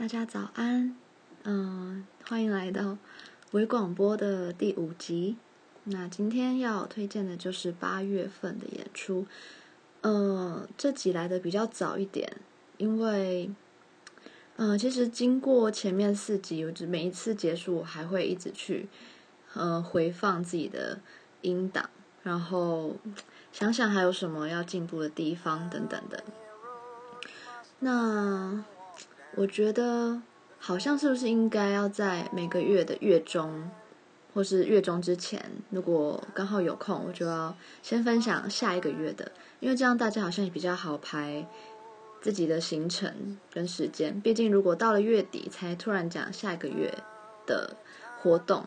[0.00, 0.96] 大家早安，
[1.42, 2.96] 嗯，欢迎来到
[3.50, 5.36] 微广播的第五集。
[5.84, 9.26] 那今天要推荐的就是八月份的演出，
[10.00, 12.38] 嗯，这集来的比较早一点，
[12.78, 13.50] 因为，
[14.56, 18.88] 嗯，其实经过前面四集，我每一次结束，我还会一直去，
[19.52, 20.98] 呃，回放自己的
[21.42, 21.90] 音档，
[22.22, 22.96] 然后
[23.52, 26.24] 想想还有什么要进步的地方等等的。
[27.80, 28.64] 那。
[29.36, 30.20] 我觉得
[30.58, 33.70] 好像是不是应该要在每个月的月中，
[34.34, 41.46] 或是月中之前，如果刚好有空，我就要先分享下一个月的，因为这样大家好像也比较好排
[42.20, 44.20] 自己的行程跟时间。
[44.20, 46.92] 毕竟如果到了月底才突然讲下一个月
[47.46, 47.76] 的
[48.20, 48.66] 活动，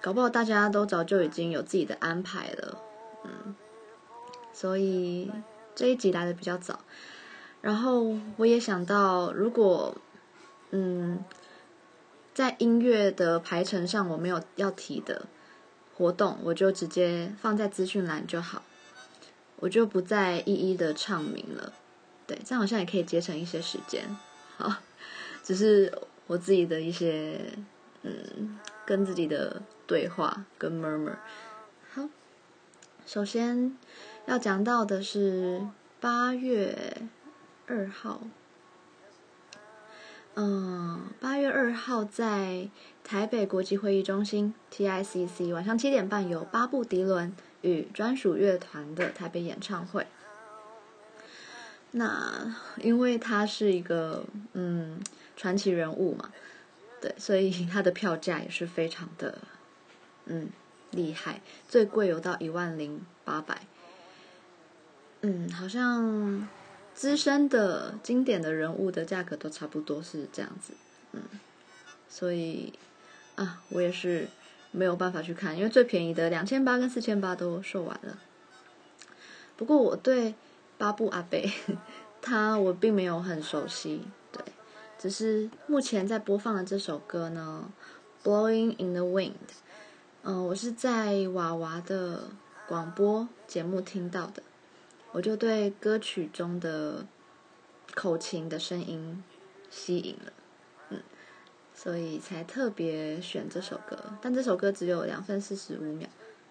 [0.00, 2.78] 搞不好大家都早就已经有自己的安排了，
[3.24, 3.54] 嗯，
[4.52, 5.30] 所以
[5.74, 6.80] 这一集来的比较早。
[7.62, 9.96] 然后我也想到，如果，
[10.72, 11.24] 嗯，
[12.34, 15.26] 在音乐的排程上我没有要提的
[15.94, 18.64] 活动，我就直接放在资讯栏就好，
[19.60, 21.72] 我就不再一一的唱名了。
[22.26, 24.02] 对，这样好像也可以节省一些时间。
[24.56, 24.74] 好，
[25.44, 27.40] 只是我自己的一些，
[28.02, 31.14] 嗯，跟自己的对话跟 murmur。
[31.94, 32.08] 好，
[33.06, 33.78] 首先
[34.26, 35.64] 要讲到的是
[36.00, 37.02] 八月。
[37.72, 38.20] 二号，
[40.34, 42.68] 嗯，八月二号在
[43.02, 50.06] 台北国际会议中心 TICC 晚上七点半有巴布迪伦与专属乐团的台北演唱会。
[51.92, 55.00] 那因为他是一个嗯
[55.34, 56.30] 传奇人物嘛，
[57.00, 59.38] 对，所以他的票价也是非常的
[60.26, 60.50] 嗯
[60.90, 63.62] 厉害，最贵有到一万零八百，
[65.22, 66.46] 嗯，好像。
[66.94, 70.74] 资深的经典的人物的价格都差不多是这样子，
[71.12, 71.22] 嗯，
[72.08, 72.72] 所以
[73.34, 74.28] 啊，我也是
[74.70, 78.18] 没有办法去看，因为最便宜的两千八跟四千八都售完了。
[79.56, 80.34] 不过我对
[80.78, 81.50] 巴布阿贝
[82.20, 84.44] 他我并没有很熟悉，对，
[84.98, 87.70] 只是目前在播放的这首歌呢，
[88.28, 89.30] 《Blowing in the Wind》，
[90.22, 92.24] 嗯，我是在娃娃的
[92.68, 94.42] 广播节目听到的。
[95.12, 97.06] 我就对歌曲中的
[97.94, 99.22] 口琴的声音
[99.70, 100.32] 吸引了，
[100.88, 101.02] 嗯，
[101.74, 103.98] 所以才特别选这首歌。
[104.22, 106.08] 但这首歌只有两分四十五秒，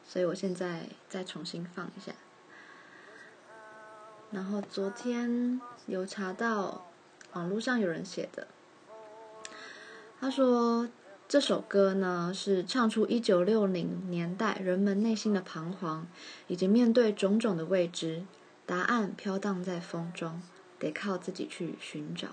[0.07, 2.13] 所以我现在再重新放一下。
[4.29, 6.85] 然后昨天有查到
[7.33, 8.47] 网络上有人写的，
[10.19, 10.87] 他说
[11.27, 16.05] 这首歌呢是唱出一九六零年代人们内心的彷徨，
[16.47, 18.23] 以及面对种种的未知。
[18.65, 20.41] 答案飘荡在风中，
[20.79, 22.29] 得靠自己去寻找。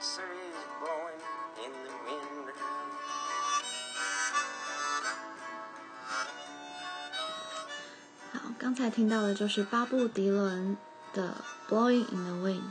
[0.00, 0.06] 好，
[8.58, 10.78] 刚才听到的就是巴布迪伦
[11.12, 11.34] 的
[11.70, 12.62] 《Blowing in the Wind》。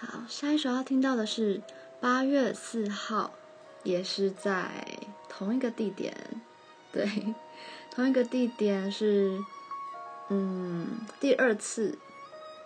[0.00, 1.60] 好，下一首要听到的是
[2.00, 3.34] 八月四号
[3.82, 4.70] 也是在
[5.28, 6.16] 同一个地点，
[6.90, 7.34] 对，
[7.92, 9.38] 同一个地点是
[10.30, 11.98] 嗯第二次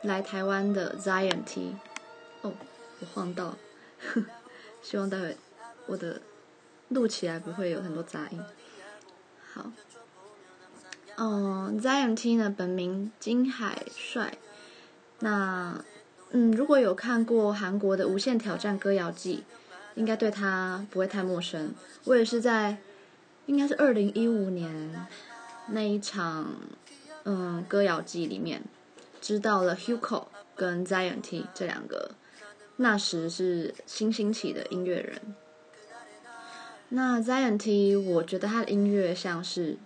[0.02, 1.74] 来台湾的 Zion T。
[3.12, 3.56] 晃到，
[4.82, 5.36] 希望待会
[5.86, 6.20] 我的
[6.88, 8.40] 录起来不会有很多杂音。
[9.52, 9.70] 好。
[11.18, 14.36] 嗯，Zion T 呢，本名金海帅。
[15.20, 15.82] 那，
[16.28, 19.44] 嗯，如果有看过韩国的《无限挑战歌谣季》，
[19.98, 21.72] 应该对他不会太陌生。
[22.04, 22.76] 我也是在，
[23.46, 25.06] 应该是二零一五年
[25.68, 26.54] 那一场，
[27.24, 28.62] 嗯，歌谣季里面，
[29.22, 32.10] 知道了 Hugo 跟 Zion T 这两个，
[32.76, 35.34] 那时是新兴起的音乐人。
[36.90, 39.76] 那 Zion T，我觉得他的音乐像是。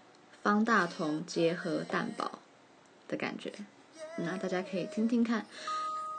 [0.42, 2.38] 方大同结合蛋堡
[3.06, 3.52] 的感觉，
[4.16, 5.44] 那大家可以听听看。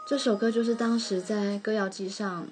[0.08, 2.48] 这首歌就是当时在歌谣祭上，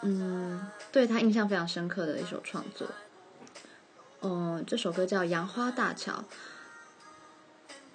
[0.00, 2.88] 嗯，对他印象非常深刻的一首创作。
[4.22, 6.12] 嗯，这首歌叫《杨花大桥》，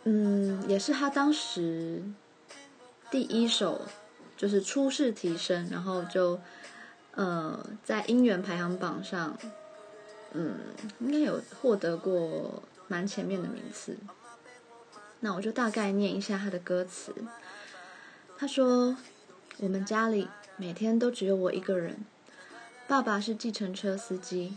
[0.05, 2.01] 嗯，也是他当时
[3.11, 3.81] 第一首，
[4.39, 6.39] 就是初试提升，然后就，
[7.11, 9.37] 呃，在音源排行榜上。
[10.31, 10.59] 嗯，
[10.99, 13.97] 应该有获得过蛮前面的名次。
[15.19, 17.13] 那我就大概念一下他的歌词。
[18.37, 18.95] 他说
[19.59, 22.05] ：“我们家里每天都只有我一个人，
[22.87, 24.55] 爸爸是计程车司机。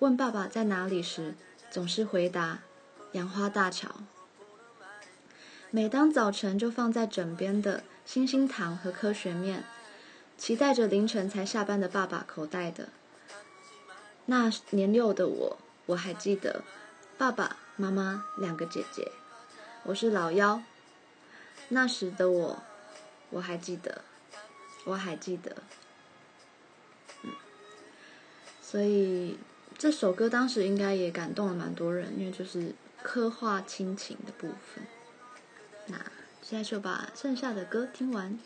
[0.00, 1.34] 问爸爸在哪里时，
[1.70, 2.58] 总是回答
[3.12, 3.88] 杨花大桥。
[5.70, 9.64] 每当早晨就放在枕边的星星糖和科学面，
[10.36, 12.88] 期待着凌晨才下班的爸爸口袋的。”
[14.26, 16.62] 那年六的我，我还记得
[17.18, 19.10] 爸爸妈妈两个姐姐，
[19.84, 20.62] 我是老幺。
[21.68, 22.62] 那时的我，
[23.30, 24.02] 我还记得，
[24.84, 25.56] 我还记得。
[27.22, 27.30] 嗯，
[28.60, 29.38] 所以
[29.78, 34.86] 这首歌当时应该也感动了蛮多人，因为就是刻画亲情的部分。
[35.86, 35.96] 那
[36.52, 38.38] 现在就把剩下的歌听完。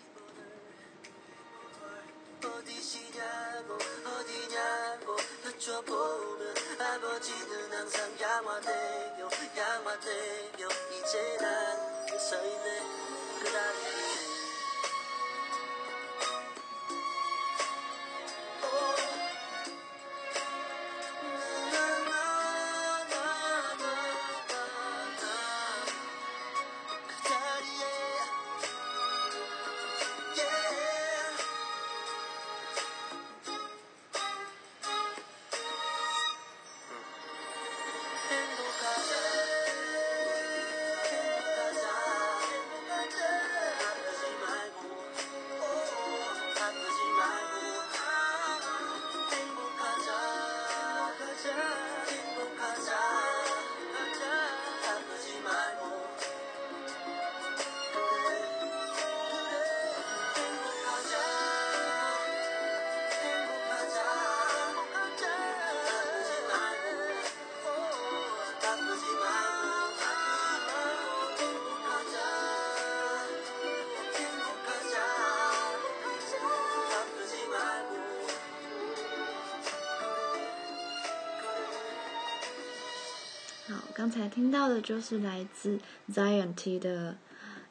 [84.29, 85.79] 听到的就是来自
[86.11, 87.13] Zion T 的《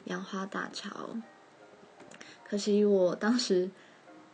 [0.04, 0.90] 杨花大桥》，
[2.48, 3.70] 可惜我当时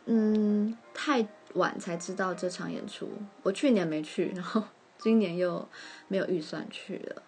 [0.05, 3.09] 嗯太晚才知道这场演出，
[3.41, 4.63] 我去年没去，然后
[4.97, 5.67] 今年又
[6.07, 7.23] 没有预算去了。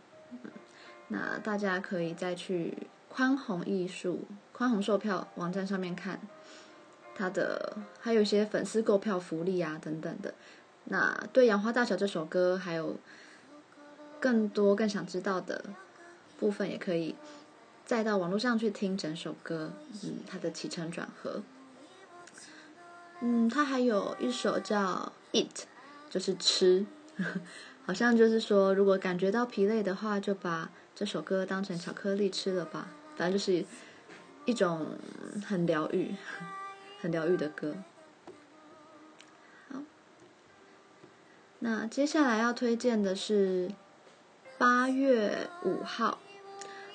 [1.08, 2.76] 那大家可以再去
[3.08, 6.20] 宽宏艺术、宽宏售票网站上面看
[7.16, 10.34] 他的，还有一些粉丝购票福利啊等等的。
[10.86, 12.98] 那对《杨花大桥》这首歌还有。
[14.26, 15.64] 更多更想知道的
[16.40, 17.14] 部分，也可以
[17.86, 19.72] 再到网络上去听整首歌，
[20.04, 21.44] 嗯，它的起承转合。
[23.22, 25.48] 嗯，它还有一首叫《Eat》，
[26.10, 26.88] 就是吃，
[27.86, 32.88] 好像就是说，如果感觉到疲累的话，就把这首歌当成巧克力吃了吧。
[33.16, 33.64] 反正就是
[34.46, 34.88] 一种
[35.46, 36.16] 很疗愈、
[37.00, 37.76] 很疗愈的歌。
[39.72, 39.84] 好，
[41.60, 43.70] 那接下来要推荐的是。
[44.58, 46.20] 八月五号，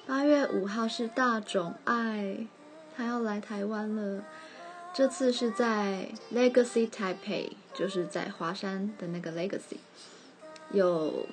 [0.06, 2.46] 八月五号是大冢爱，
[2.96, 4.22] 他要来台湾了。
[4.94, 9.76] 这次是在 Legacy Taipei，就是在华山的那个 Legacy，
[10.72, 11.26] 有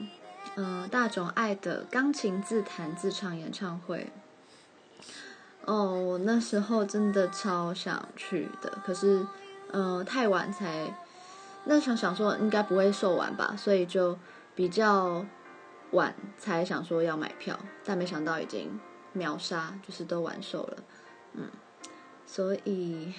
[0.55, 4.11] 嗯、呃、大冢爱的钢琴自弹自唱演唱会。
[5.65, 9.25] 哦，我那时候真的超想去的，可是
[9.71, 10.93] 嗯、呃，太晚才，
[11.65, 14.17] 那想想说应该不会售完吧，所以就
[14.55, 15.25] 比较
[15.91, 18.79] 晚才想说要买票，但没想到已经
[19.13, 20.77] 秒杀，就是都完售了，
[21.33, 21.49] 嗯，
[22.25, 23.13] 所以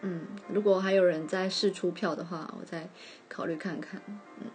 [0.00, 2.88] 嗯，如果还有人在试出票的话，我再
[3.28, 4.50] 考虑看看，嗯，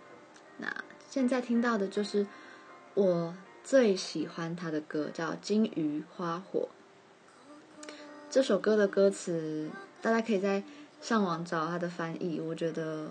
[0.57, 2.25] 那现在听到的就是
[2.93, 3.33] 我
[3.63, 6.69] 最喜欢他的歌，叫《金鱼花火》。
[8.29, 9.69] 这首歌的歌词，
[10.01, 10.63] 大家可以在
[11.01, 12.39] 上网找他的翻译。
[12.39, 13.09] 我觉得，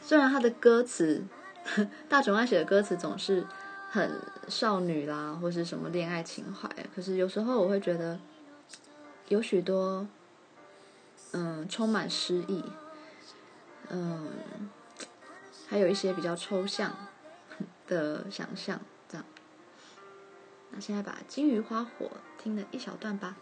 [0.00, 1.24] 虽然他的歌词，
[2.08, 3.44] 大冢爱写的歌词总是
[3.90, 4.10] 很
[4.48, 8.18] 少女啦，或是什么恋爱情怀，可是有时候我会觉得，
[9.28, 10.06] 有许多，
[11.32, 12.64] 嗯，充满诗意，
[13.88, 14.30] 嗯，
[15.68, 16.94] 还有一些比较抽象
[17.86, 19.24] 的想象，这样。
[20.70, 22.06] 那现在把《金鱼花火》
[22.42, 23.36] 听了一小段吧。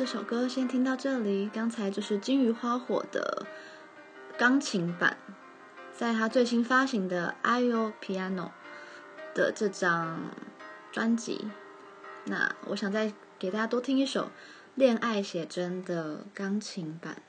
[0.00, 3.46] 这首歌先听到这里，刚才就是《金鱼花火》的
[4.38, 5.18] 钢琴版，
[5.92, 8.48] 在他最新发行的《Io Piano》
[9.34, 10.30] 的这张
[10.90, 11.50] 专辑。
[12.24, 14.24] 那我想再给大家多听一首
[14.74, 17.20] 《恋爱写真》的钢琴版。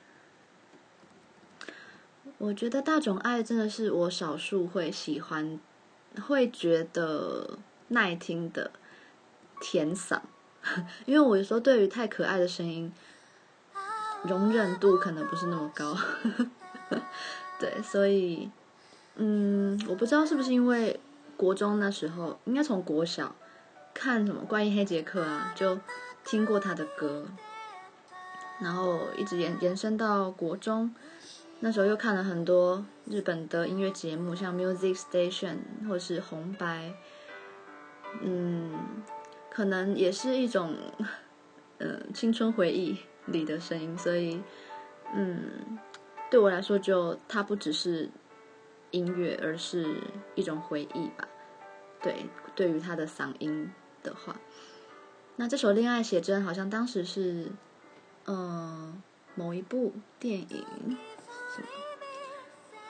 [2.37, 5.59] 我觉得大冢爱真的是我少数会喜欢、
[6.25, 7.59] 会觉得
[7.89, 8.71] 耐听的
[9.59, 10.21] 甜嗓。
[11.05, 12.91] 因为我有时候对于太可爱的声音
[14.23, 15.97] 容忍度可能不是那么高，
[17.59, 18.49] 对，所以
[19.15, 20.99] 嗯，我不知道是不是因为
[21.35, 23.35] 国中那时候，应该从国小
[23.93, 25.79] 看什么怪医黑杰克啊，就
[26.23, 27.25] 听过他的歌，
[28.59, 30.93] 然后一直延延伸到国中，
[31.61, 36.93] 那时候又看了很多日本的音乐节目，像 Music Station 或者是红白，
[38.21, 38.71] 嗯。
[39.51, 40.73] 可能也是一种，
[41.79, 44.41] 嗯、呃，青春回忆里的声音，所以，
[45.13, 45.77] 嗯，
[46.29, 48.09] 对我来说就，它不只是
[48.91, 50.01] 音乐，而是
[50.35, 51.27] 一种回忆吧。
[52.01, 53.69] 对，对于他的嗓音
[54.01, 54.39] 的话，
[55.35, 57.51] 那这首《恋爱写真》好像当时是，
[58.25, 59.01] 嗯、呃，
[59.35, 60.97] 某一部电影，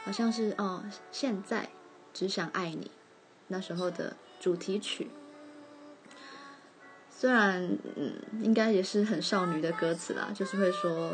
[0.03, 1.69] 好像是哦，现在
[2.13, 2.91] 只想爱你，
[3.47, 5.09] 那时候的主题曲。
[7.21, 11.13] 虽然，嗯，应该也是很少女的歌词啦，就是会说，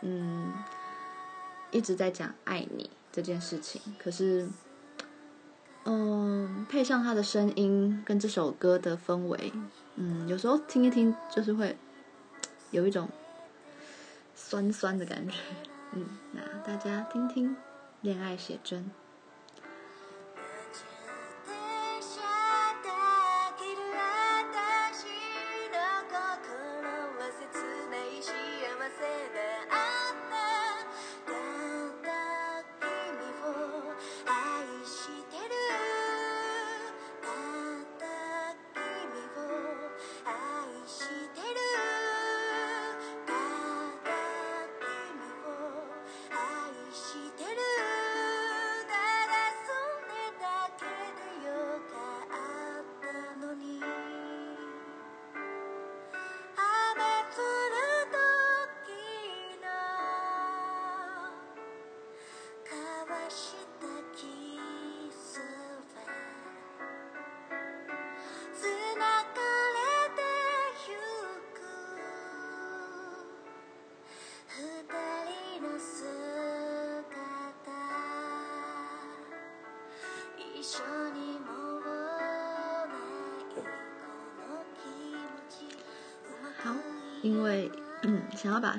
[0.00, 0.52] 嗯，
[1.70, 3.80] 一直在讲爱你这件事情。
[4.00, 4.48] 可是，
[5.84, 9.52] 嗯，配上他的声音跟这首歌的氛围，
[9.94, 11.78] 嗯，有时候听一听就是会
[12.72, 13.08] 有一种
[14.34, 15.36] 酸酸的感觉。
[15.92, 17.50] 嗯，那大家听听
[18.00, 18.80] 《恋爱写真》。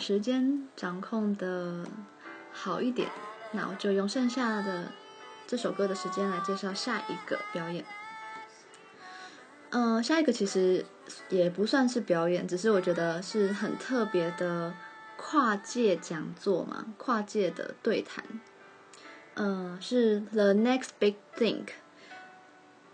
[0.03, 1.85] 时间掌控的
[2.51, 3.09] 好一点，
[3.53, 4.91] 那我就用剩下的
[5.47, 7.85] 这首歌的时间来介绍下一个表演。
[9.69, 10.85] 嗯、下一个其实
[11.29, 14.73] 也不算是表演，只是我觉得是很特别的
[15.15, 18.25] 跨界讲座嘛，跨界的对谈。
[19.35, 21.63] 嗯、是 The Next Big Thing。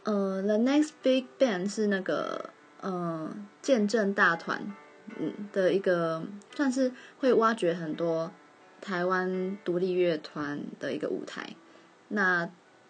[0.03, 2.51] 呃，The Next Big Band 是那个
[2.81, 4.71] 呃见证大团
[5.51, 6.23] 的一个，
[6.55, 8.31] 算是会挖掘很多
[8.81, 11.55] 台湾独立乐团的一个舞台。
[12.09, 12.49] 那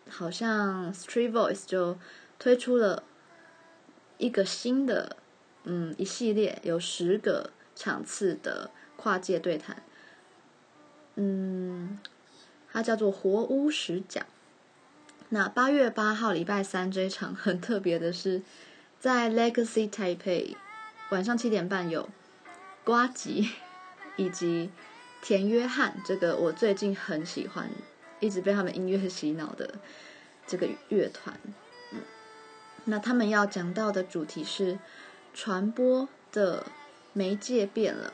[0.10, 1.98] 好像 Street Voice 就
[2.38, 3.04] 推出了
[4.18, 5.18] 一个新的
[5.64, 9.84] 嗯一系列有十个场次的跨界对谈，
[11.16, 12.00] 嗯。
[12.72, 14.24] 它叫做活屋十讲。
[15.30, 18.44] 那八月八号礼拜三这一场很特别的是，
[19.00, 20.56] 在 Legacy Taipei
[21.10, 22.08] 晚上七点半有
[22.90, 23.52] 瓜吉
[24.16, 24.72] 以及
[25.22, 27.70] 田约翰，这个我最近很喜欢，
[28.20, 29.76] 一直被他们音乐洗脑的
[30.48, 31.40] 这个乐团。
[31.92, 32.00] 嗯，
[32.86, 34.80] 那他们要讲到的主题是
[35.36, 36.66] 传播的
[37.14, 38.12] 媒介变了，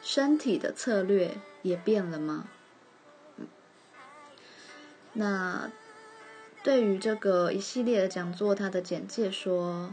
[0.00, 2.48] 身体的策略也变了吗？
[5.12, 5.70] 那
[6.62, 9.92] 对于这个一系列的讲座，它的简介说，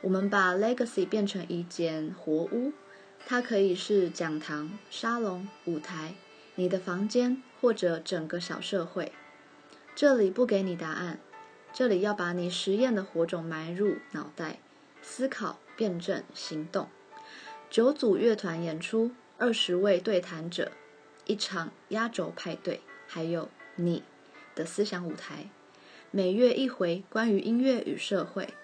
[0.00, 2.72] 我们把 Legacy 变成一间活屋，
[3.30, 6.14] 它可以是讲堂、沙龙、舞台、
[6.54, 9.12] 你的房间或者整个小社会。
[9.94, 11.20] 这里不给你答案，
[11.74, 14.60] 这里要把你实验的火种埋入脑袋，
[15.02, 16.88] 思考、辩证、行动。
[17.68, 20.72] 九组乐团演出，二十位对谈者，
[21.26, 24.02] 一场压轴派对，还有你。
[24.54, 25.50] 的思想舞台，
[26.10, 28.54] 每月一回，关于音乐与社会，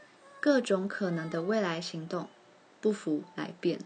[0.40, 2.30] 各种可能的未来行动，
[2.80, 3.78] 不服来辩。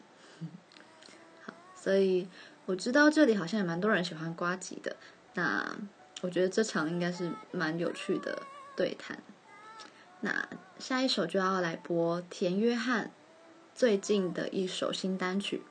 [1.80, 2.28] 所以
[2.66, 4.96] 我知道这里好像也蛮多人喜欢呱吉的，
[5.34, 5.76] 那
[6.20, 8.42] 我觉得这场应该是蛮有趣的
[8.76, 9.18] 对谈。
[10.20, 13.10] 那下一首就要来播田约翰
[13.74, 15.62] 最近的一首新单曲。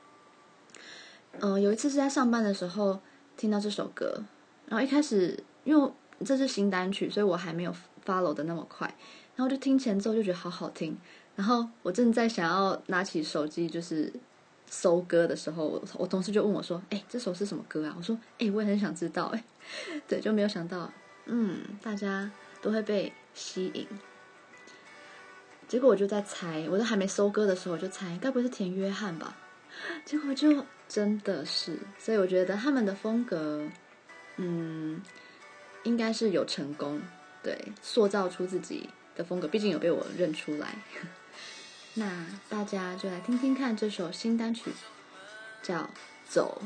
[1.40, 3.00] 嗯、有一次是在上班的时候
[3.36, 4.24] 听到这首歌，
[4.66, 5.92] 然后一开始因为。
[6.24, 7.72] 这是新单曲，所以我还没有
[8.04, 8.92] follow 的那么快。
[9.36, 10.98] 然后就听前奏就觉得好好听。
[11.36, 14.12] 然后我正在想要拿起手机就是
[14.70, 19.44] 搜歌的时候，我同事就问我说：“哎，这首是什么歌啊？”我说：“哎，我也很想知道。”哎，
[20.06, 20.92] 对，就没有想到，
[21.26, 22.30] 嗯，大家
[22.62, 23.86] 都会被吸引。
[25.66, 29.36] 结果我就在猜，我都还没搜歌的时候，我就猜，该不会是田约翰吧？
[30.04, 33.62] 结果就真的是，所以我觉得他们的风格，
[34.36, 35.02] 嗯。
[35.84, 37.00] 应该是有成功，
[37.42, 40.76] 对，塑造出自己的风格，毕竟有被我认出来。
[41.94, 44.72] 那大家就来听听看这首新单曲，
[45.62, 45.80] 叫
[46.28, 46.62] 《走》。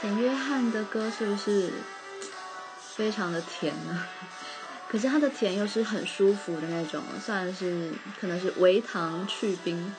[0.00, 1.70] 简约翰的歌是不是
[2.96, 4.06] 非常的甜呢？
[4.88, 9.94] 可是他的甜又是很舒服的那种，算是可能是微糖去冰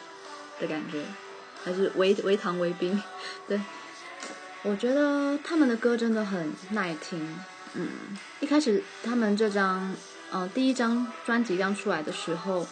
[0.59, 1.03] 的感觉，
[1.63, 3.01] 还是微微糖微冰？
[3.47, 3.61] 对，
[4.63, 7.39] 我觉得他们的歌真的很耐听。
[7.75, 7.87] 嗯，
[8.41, 9.95] 一开始他们这张，
[10.31, 12.67] 呃，第一张专辑刚出来的时候，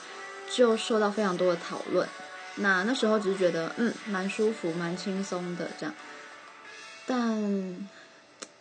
[0.49, 2.05] 就受到非常多的讨论。
[2.55, 5.95] 那那时候只是觉得，嗯，蛮舒服、蛮轻松的这样。
[7.09, 7.89] 但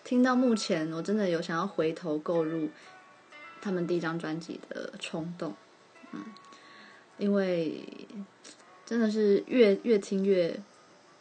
[0.04, 2.70] 听到目前，我真的有想要回头购入
[3.60, 5.54] 他们第一张专辑的冲动。
[6.12, 6.24] 嗯，
[7.18, 7.84] 因为
[8.86, 10.58] 真的是越越听越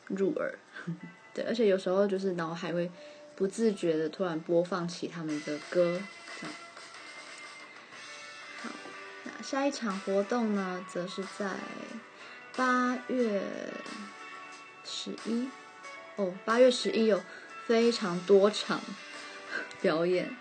[0.06, 0.58] 入耳。
[1.36, 2.90] 对，而且有时候就是脑海会。
[3.36, 6.02] 不自觉的突然播放起他们的歌，
[6.42, 6.56] 这样。
[8.64, 8.70] 好，
[9.26, 11.52] 那下一场活动呢，则是在
[12.56, 13.44] 八月
[14.84, 15.48] 十一。
[16.18, 17.24] 哦，八月十一有
[17.66, 18.82] 非常多场
[19.82, 20.36] 表演。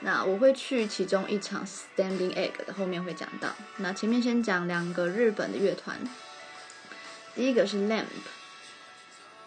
[0.00, 3.48] 那我会去其中一场 Standing Egg 的，后面会讲到。
[3.78, 5.98] 那前面先讲两个日本的乐团。
[7.34, 7.88] 第一个是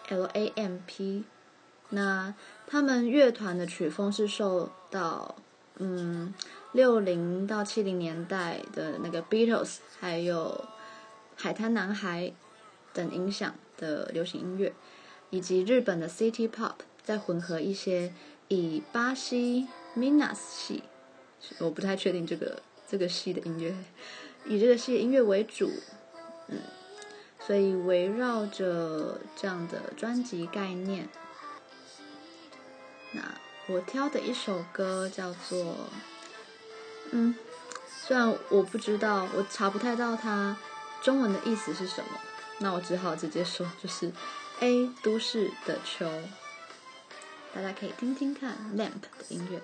[0.08, 1.24] Lamp，L-A-M-P。
[1.88, 2.34] 那
[2.66, 5.36] 他们乐团的曲风是受到
[5.76, 6.34] 嗯
[6.72, 10.66] 六零到七零年代的那个 Beatles 还有
[11.36, 12.32] 海滩男孩
[12.94, 14.72] 等影响的流行音乐，
[15.32, 18.12] 以及日本的 City Pop，再混合一些
[18.48, 19.66] 以巴西
[19.96, 20.82] Minas 系，
[21.58, 23.74] 我不太确定这个这个系的音乐，
[24.44, 25.70] 以这个系的音乐为主，
[26.48, 26.58] 嗯，
[27.46, 31.08] 所以围绕着这样的专辑概念。
[33.12, 33.22] 那
[33.68, 35.76] 我挑的一首歌叫做，
[37.10, 37.34] 嗯，
[37.88, 40.58] 虽然我不知道，我查不太到它
[41.00, 42.20] 中文的意思是什么，
[42.58, 44.12] 那我只好直接说，就是
[44.62, 46.08] A 都市的球，
[47.52, 49.60] 大家可以听听看 Lamp 的音乐。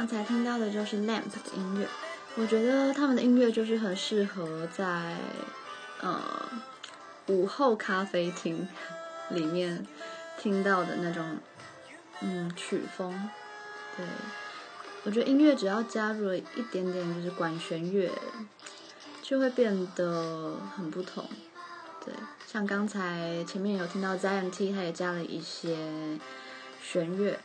[0.00, 1.86] 刚才听到的就是 Lamp 的音乐，
[2.34, 5.18] 我觉得他们的音乐就是很适合在
[6.00, 6.18] 呃
[7.26, 8.66] 午后咖啡厅
[9.28, 9.86] 里面
[10.38, 11.36] 听到的那种
[12.22, 13.28] 嗯曲风。
[13.94, 14.06] 对，
[15.02, 18.10] 我觉得音乐只要加入了一点点就是管弦乐，
[19.20, 21.28] 就会变得很不同。
[22.02, 22.14] 对，
[22.46, 25.76] 像刚才前面有听到 ZNT，他也加了一些
[26.82, 27.38] 弦乐。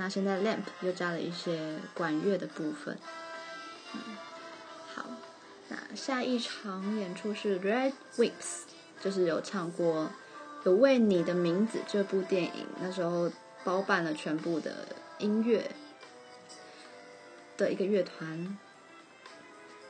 [0.00, 2.96] 那现在 Lamp 又加了一些管乐的部分。
[3.92, 4.16] 嗯，
[4.94, 5.04] 好，
[5.68, 8.64] 那下一场演出是 Red w i p s
[8.98, 10.04] 就是有唱过
[10.64, 13.30] 《有为你的名字》这部电影，那时候
[13.62, 15.70] 包办了全部的音乐
[17.58, 18.56] 的一个乐团。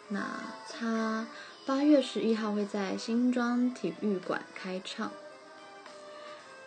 [0.09, 0.27] 那
[0.69, 1.29] 他
[1.65, 5.13] 八月十一号会在新庄体育馆开唱。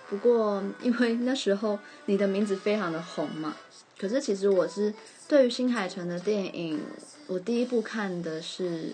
[0.09, 3.55] 不过，因为那时候你的名字非常的红嘛，
[3.97, 4.93] 可是其实我是
[5.27, 6.79] 对于新海诚的电影，
[7.27, 8.63] 我第一部看的是《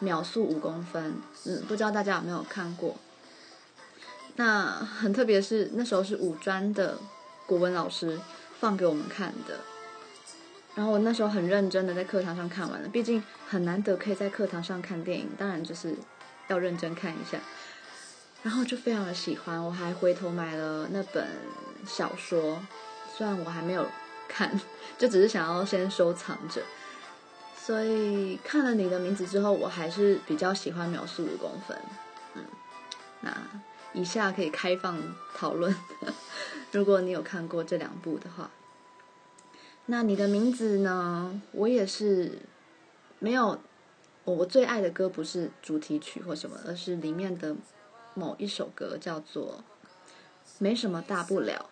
[0.00, 1.12] 秒速五公分》，
[1.44, 2.96] 嗯，不知道大家有没有看过？
[4.36, 6.98] 那很特别是那时候是五专的
[7.46, 8.20] 国文老师
[8.60, 9.60] 放给我们看的，
[10.74, 15.94] 然后我那时候很认真的在课堂上看完了，毕竟很难得可以在课堂上看电影，当然就是
[16.48, 17.38] 要认真看一下。
[18.48, 21.28] 然后就非常的喜欢，我还回头买了那本
[21.84, 22.58] 小说，
[23.14, 23.86] 虽然我还没有
[24.26, 24.58] 看，
[24.96, 26.62] 就只是想要先收藏着。
[27.54, 31.76] 所以看了你的名字之后，我还是比较喜欢《秒速五公分》。
[32.36, 32.42] 嗯，
[33.20, 33.36] 那
[33.92, 34.98] 以下可以开放
[35.34, 35.76] 讨论，
[36.72, 38.50] 如果你有看过这两部的话。
[39.84, 41.38] 那你的名字呢？
[41.52, 42.38] 我也是
[43.18, 43.60] 没有，
[44.24, 47.54] 我我最爱的歌不是主题曲或什么，而是里面的
[48.18, 49.62] 某一首歌，叫做
[50.58, 51.70] 《没什么大不了》。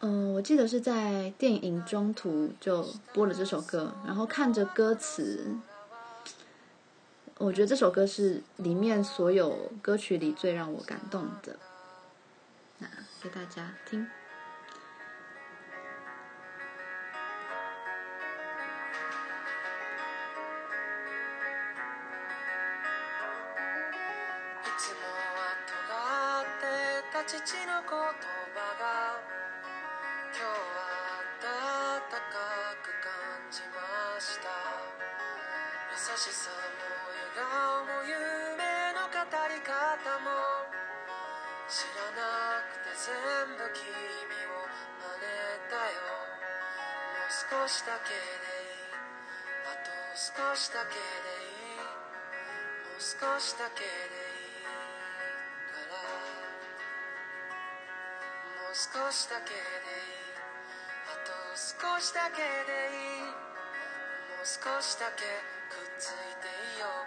[0.00, 5.56] 嗯，我记得是在电影中途就播了这首歌，然后看着歌词，
[7.38, 11.56] 我觉得这首歌是里面所有歌曲里最让我感动的。
[12.78, 12.88] 那
[13.22, 14.06] 给大家听。
[47.54, 48.18] 少しだけで
[49.62, 51.78] あと少しだけでいい。
[51.78, 54.66] もう少しだけでいい。
[54.66, 56.02] から
[58.58, 60.34] もう少しだけでいい
[61.06, 63.30] あと少しだけでいい。
[63.30, 65.22] もう少しだけ
[65.70, 67.03] くっついていよう。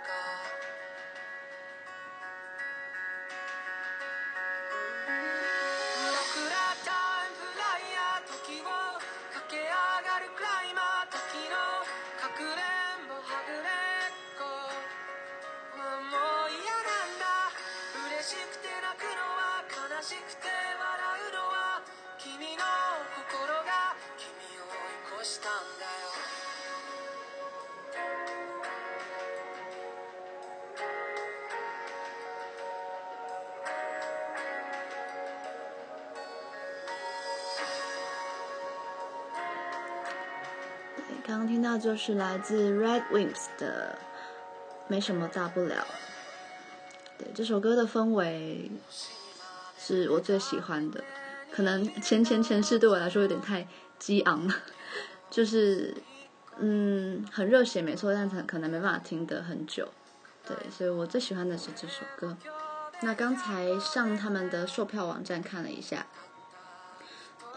[41.28, 43.98] 刚刚听到就是来自 Red Wings 的
[44.88, 45.76] 《没什么大不了》。
[47.20, 48.72] 对，这首歌的氛围
[49.78, 51.04] 是我最喜欢的。
[51.52, 53.68] 可能前前前世对我来说有点太
[54.00, 54.56] 激昂了，
[55.30, 55.94] 就是
[56.60, 59.90] 嗯很热血没错，但可能没办法听得很久。
[60.48, 62.38] 对，所以我最喜欢的是这首歌。
[63.02, 66.08] 那刚才上他们的售票网站看了一下。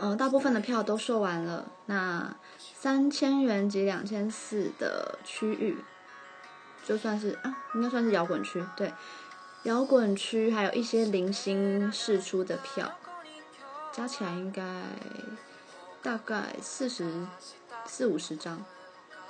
[0.01, 1.67] 嗯，大部分的票都售完了。
[1.87, 5.77] 那三千元及两千四的区域，
[6.85, 8.65] 就算是啊，应该算是摇滚区。
[8.77, 8.93] 对，
[9.65, 12.91] 摇滚区还有一些零星释出的票，
[13.93, 14.63] 加起来应该
[16.03, 17.27] 大概四十
[17.85, 18.65] 四五十张。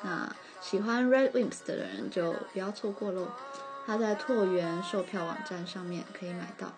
[0.02, 3.28] 那喜欢 Red Wimps 的人就不要错过喽。
[3.86, 6.72] 他在拓元售票网站上面可以买到。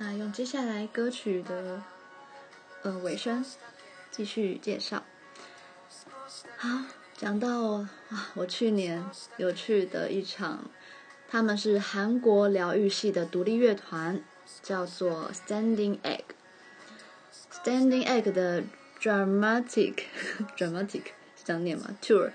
[0.00, 1.82] 那用接下来歌曲的
[2.82, 3.44] 呃尾声
[4.12, 5.02] 继续介绍。
[6.56, 6.68] 好，
[7.16, 7.72] 讲到
[8.10, 9.04] 啊，我去年
[9.36, 10.70] 有去的一场，
[11.28, 14.22] 他们是韩国疗愈系的独立乐团，
[14.62, 16.22] 叫做 Standing Egg。
[17.52, 18.62] Standing Egg 的
[19.00, 20.04] Dramatic
[20.56, 21.06] Dramatic
[21.36, 22.30] 是这样念吗？Tour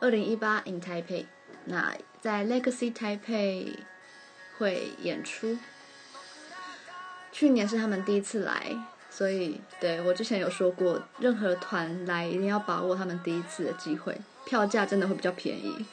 [0.00, 1.26] 二零一八 in Taipei，
[1.64, 3.74] 那在 Legacy Taipei
[4.56, 5.58] 会演出。
[7.38, 8.76] 去年是他们第一次来，
[9.08, 15.86] 所以对我之前有说过，任何团来一定要把握他们第一次的机会，票价真的会比较便宜。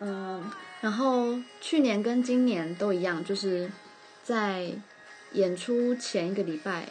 [0.00, 3.70] 嗯，然后去年跟今年都一样，就是
[4.24, 4.72] 在
[5.30, 6.88] 演出前一个礼拜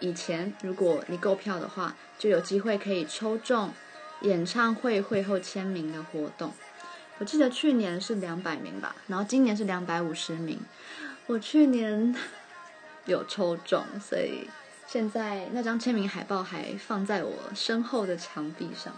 [0.00, 3.72] 以前，如果你购票的话，就有机会可以抽中
[4.22, 6.52] 演唱会会后签名的活动。
[7.18, 10.58] 我记得去年是两百名吧，然后今年是两百五十名。
[11.28, 12.12] 我去年。
[13.04, 14.48] 有抽中，所以
[14.86, 18.94] 现在那张签名海报还放在我身后的墙壁上。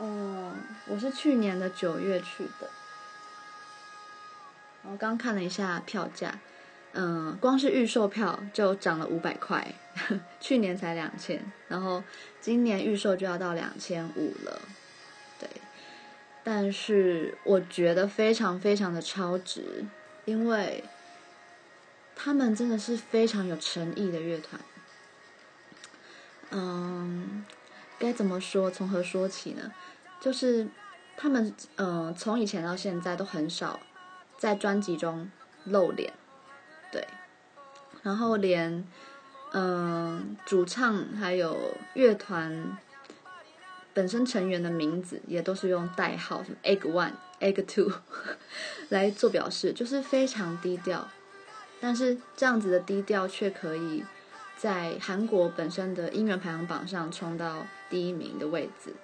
[0.00, 0.52] 嗯，
[0.86, 2.68] 我是去年的九月去的，
[4.82, 6.38] 我刚看了一下票价，
[6.92, 9.74] 嗯，光是预售票就涨了五百块，
[10.40, 12.02] 去年才两千，然后
[12.40, 14.60] 今年预售就要到两千五了，
[15.38, 15.48] 对，
[16.42, 19.84] 但是我觉得非常非常的超值，
[20.24, 20.82] 因为。
[22.20, 24.60] 他们真的是非常有诚意的乐团。
[26.50, 27.44] 嗯，
[27.96, 28.68] 该怎么说？
[28.68, 29.72] 从何说起呢？
[30.20, 30.66] 就是
[31.16, 33.78] 他们嗯、从以前到现在都很少
[34.36, 35.30] 在专辑中
[35.62, 36.12] 露脸，
[36.90, 37.06] 对，
[38.02, 38.84] 然后连
[39.52, 42.76] 嗯、主唱还有乐团
[43.94, 47.92] 本身成员的名字也都是用代号，什么 Egg One、Egg Two
[48.88, 51.08] 来做表示，就是非常低调。
[51.80, 54.04] 但是这样子的低调却可以
[54.56, 58.94] 在韩国本身的音乐排行榜上冲到第一名的位置。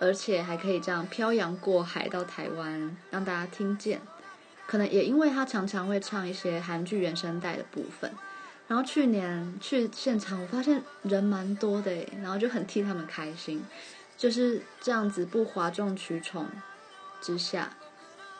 [0.00, 4.02] 而且还可以这样漂洋过海到台湾，让大家听见。
[4.66, 8.12] 可能也因为他常常会唱一些韩剧原声带的部分。
[8.66, 13.64] 然后去年去现场，我发现人蛮多的，然后就很替他们开心。
[14.16, 16.48] 就是这样子不哗众取宠
[17.20, 17.76] 之下，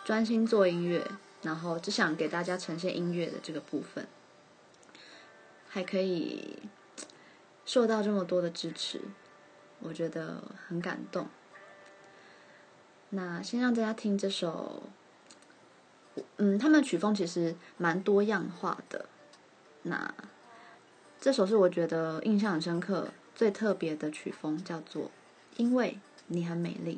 [0.05, 1.07] 专心做音乐，
[1.45, 4.09] 然后只想给大家呈现音乐的这个部分，
[5.69, 6.59] 还可以
[7.65, 9.01] 受到这么多的支持，
[9.81, 11.29] 我觉得很感动。
[13.11, 14.83] 那先让大家听这首，
[16.39, 19.07] 嗯，他们的曲风其实蛮多样化的。
[19.83, 20.13] 那
[21.21, 25.05] 这首是我觉得印象很深刻、最特别的曲风，叫做
[25.57, 26.97] 《因为你很美丽》。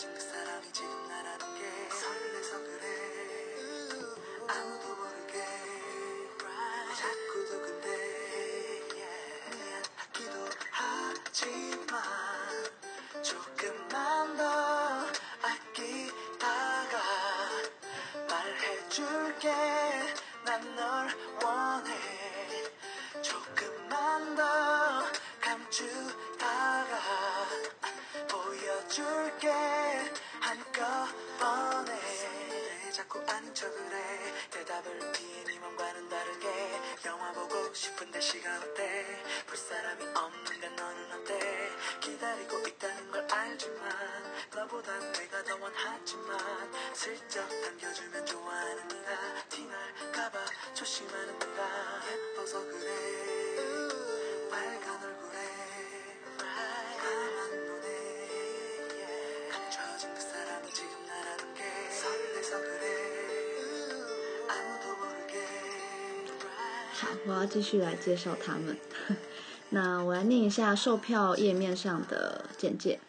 [0.00, 2.86] 아직 그 사람이 지금 나라는 게 설레서 그래.
[3.58, 4.16] 음.
[4.48, 4.99] 아무도
[66.92, 68.78] 好，我要继续来介绍他们。
[69.68, 73.00] 那我来念一下售票页面上的简介。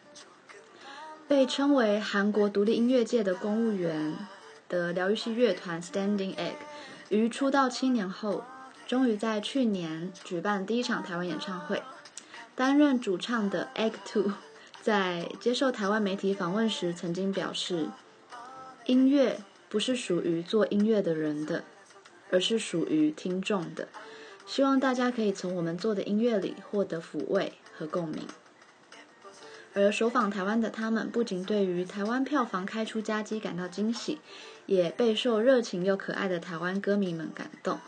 [1.25, 4.27] 被称为韩国独立音乐界的公务员
[4.67, 6.55] 的疗愈系乐团 Standing Egg，
[7.11, 8.45] 于出道七年后，
[8.87, 11.83] 终于在去年举办第一场台湾演唱会。
[12.55, 14.31] 担任主唱的 Egg Two
[14.81, 17.89] 在接受台湾媒体访问时，曾经表示
[18.87, 21.65] ：“音乐不是属于做音乐的人的。”
[22.33, 23.89] 而是属于听众的，
[24.47, 28.25] 希望大家可以从我们做的音乐里获得抚慰和共鸣。
[29.73, 34.19] 而首访台湾的他们，不仅对于台湾票房开出佳绩感到惊喜，
[34.65, 37.79] 也备受热情又可爱的台湾歌迷们感动。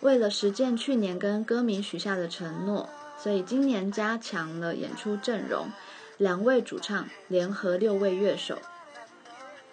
[0.00, 5.70] 为了实践去年跟歌迷许下的承诺，所以今年加强了演出阵容，
[6.16, 8.58] 两位主唱联合六位乐手，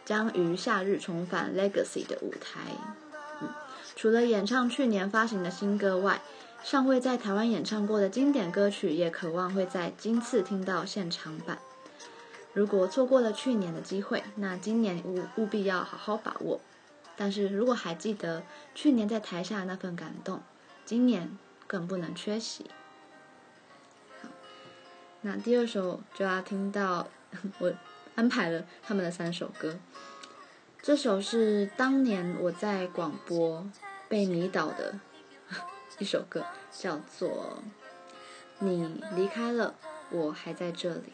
[0.04, 2.72] 将于夏日重返 Legacy 的舞台。
[3.96, 6.22] 除了演唱去年发行的新歌外，
[6.66, 11.60] 尚未在台湾演唱过的经典歌曲，也渴望会在今次听到现场版。
[12.54, 16.60] 如果错过了去年的机会，那今年务务必要好好把握。
[17.16, 18.42] 但是如果还记得
[18.74, 20.42] 去年在台下那份感动，
[20.84, 21.38] 今年
[21.68, 22.66] 更不能缺席。
[24.24, 24.30] 好，
[25.22, 27.08] 那第二首就要听到
[27.60, 27.72] 我
[28.16, 29.78] 安排了他们的三首歌。
[30.82, 33.70] 这首是当年我在广播
[34.10, 34.96] 被迷倒的
[35.98, 37.30] 一首歌叫做
[38.60, 39.76] 《你离开了
[40.12, 41.14] 我还在这里》。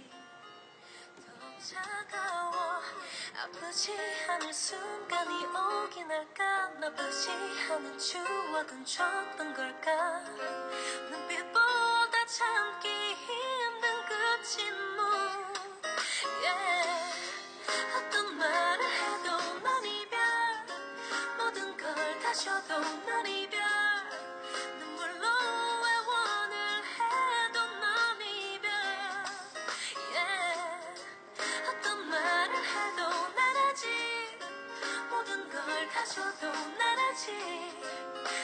[35.94, 37.32] 타셔도 난 아직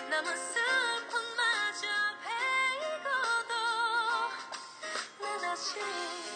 [0.10, 1.88] 남은 슬픔마저
[2.24, 3.54] 베이고도
[5.22, 6.26] 난 아직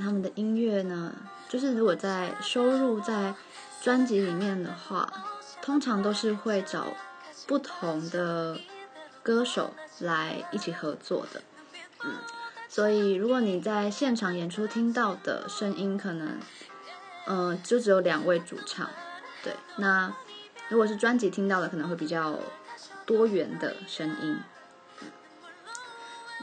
[0.00, 1.14] 他们的音乐呢，
[1.48, 3.34] 就是如果在收入在
[3.80, 5.10] 专辑里面的话，
[5.62, 6.88] 通常都是会找
[7.46, 8.58] 不同的
[9.22, 11.42] 歌手来一起合作的，
[12.04, 12.14] 嗯，
[12.68, 16.38] 所以如果你在现场演出听到的声音，可能，
[17.26, 18.90] 呃，就只有两位主唱，
[19.42, 20.12] 对，那
[20.68, 22.38] 如果是专辑听到的，可能会比较
[23.04, 24.38] 多元的声音。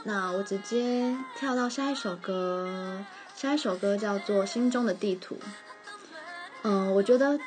[0.06, 3.02] 那我直接跳到下一首歌，
[3.34, 5.34] 下一首歌叫做《心中的地图》。
[6.62, 7.38] 嗯，我觉得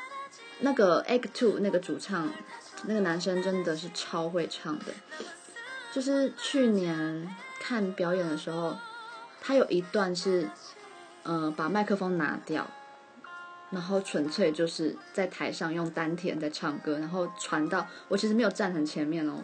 [0.60, 2.30] 那个 Egg Two 那个主唱，
[2.84, 4.86] 那个男生真的是超会唱的。
[5.92, 8.76] 就是去年看表演的时候，
[9.40, 10.48] 他有一段是，
[11.24, 12.66] 嗯，把麦克风拿掉，
[13.70, 19.42] 然后纯粹就是在台上用丹田在唱歌，然后传到我其实没有站很前面哦。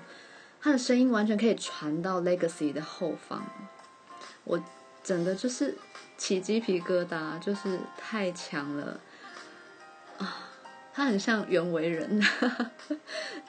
[0.60, 3.44] 他的声音完全可以传到 Legacy 的后方，
[4.44, 4.62] 我
[5.02, 5.76] 整个就是
[6.16, 9.00] 起鸡皮疙瘩，就是太强了
[10.18, 10.50] 啊！
[10.92, 12.22] 他很像袁惟仁，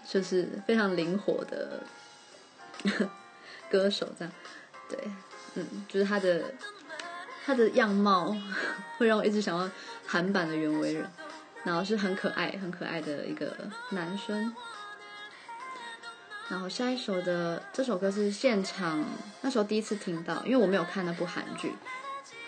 [0.08, 1.84] 就是非常灵活的
[3.70, 4.34] 歌手，这样
[4.90, 5.00] 对，
[5.54, 6.54] 嗯，就是他的
[7.46, 8.36] 他的样貌
[8.98, 9.70] 会让我一直想要
[10.08, 11.08] 韩版的袁惟仁，
[11.64, 13.56] 然后是很可爱、很可爱的一个
[13.92, 14.54] 男生。
[16.48, 19.04] 然后下一首的这首歌是现场，
[19.42, 21.74] 那时候第一次听到，因为我没有看那部韩剧，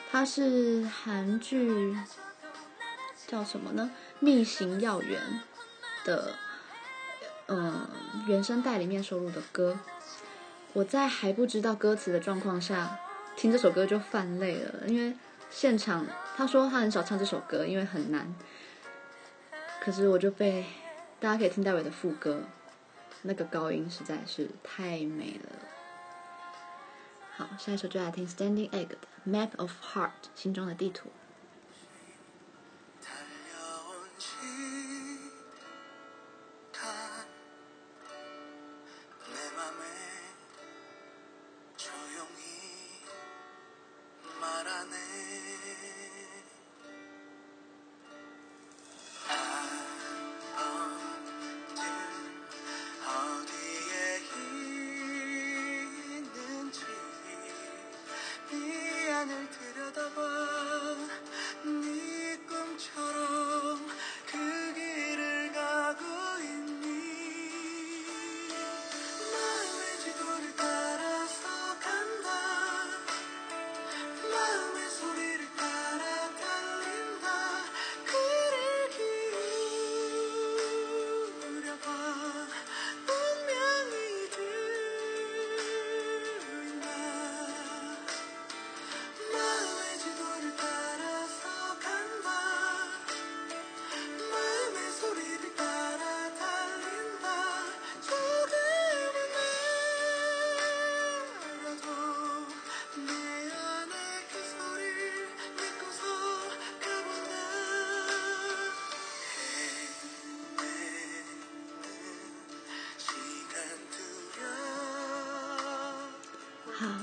[0.09, 1.95] 它是韩剧
[3.27, 3.91] 叫什么呢？
[4.19, 5.21] 《逆行要员》
[6.05, 6.33] 的
[7.47, 7.87] 嗯
[8.25, 9.77] 原声带里面收录的歌。
[10.73, 12.99] 我在还不知道歌词的状况下
[13.35, 15.15] 听这首歌就泛泪了，因为
[15.49, 16.05] 现场
[16.35, 18.33] 他说他很少唱这首歌，因为很难。
[19.81, 20.65] 可是我就被
[21.19, 22.43] 大家可以听待会的副歌。
[23.23, 25.49] 那个高音实在是太美了。
[27.35, 31.10] 好，下一首就来听 Standing Egg 的 Map of Heart，心中的地图。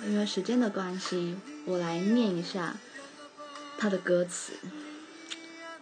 [0.07, 2.77] 因为时间的关系，我来念一下
[3.79, 4.53] 他的歌词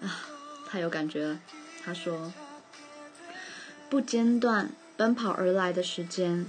[0.00, 0.24] 啊，
[0.68, 1.40] 太有感觉了。
[1.84, 2.32] 他说
[3.90, 6.46] ：“不间断奔跑而来的时间，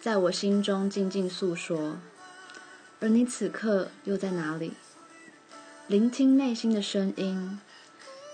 [0.00, 1.96] 在我心中静静诉说，
[3.00, 4.74] 而你此刻又在哪里？
[5.86, 7.58] 聆听内心的声音，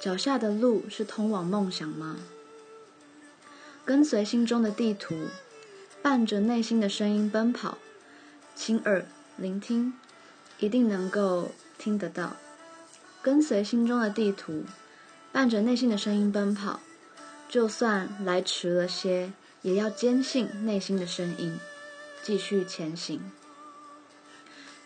[0.02, 2.16] 脚下的路是通往梦想吗？
[3.84, 5.28] 跟随心中的地图，
[6.02, 7.78] 伴着内心的声音奔跑。”
[8.56, 9.04] 亲耳
[9.36, 9.92] 聆听，
[10.58, 12.36] 一定能够听得到。
[13.20, 14.64] 跟随心中的地图，
[15.30, 16.80] 伴着内心的声音奔跑。
[17.50, 21.58] 就算来迟了些，也要坚信内心的声音，
[22.22, 23.30] 继续前行。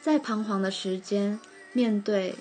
[0.03, 1.39] 在彷徨的时间，
[1.73, 2.35] 面对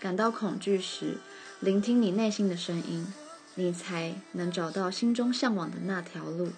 [0.00, 1.18] 感到恐惧时，
[1.60, 3.06] 聆听你内心的声音，
[3.54, 6.50] 你才能找到心中向往的那条路。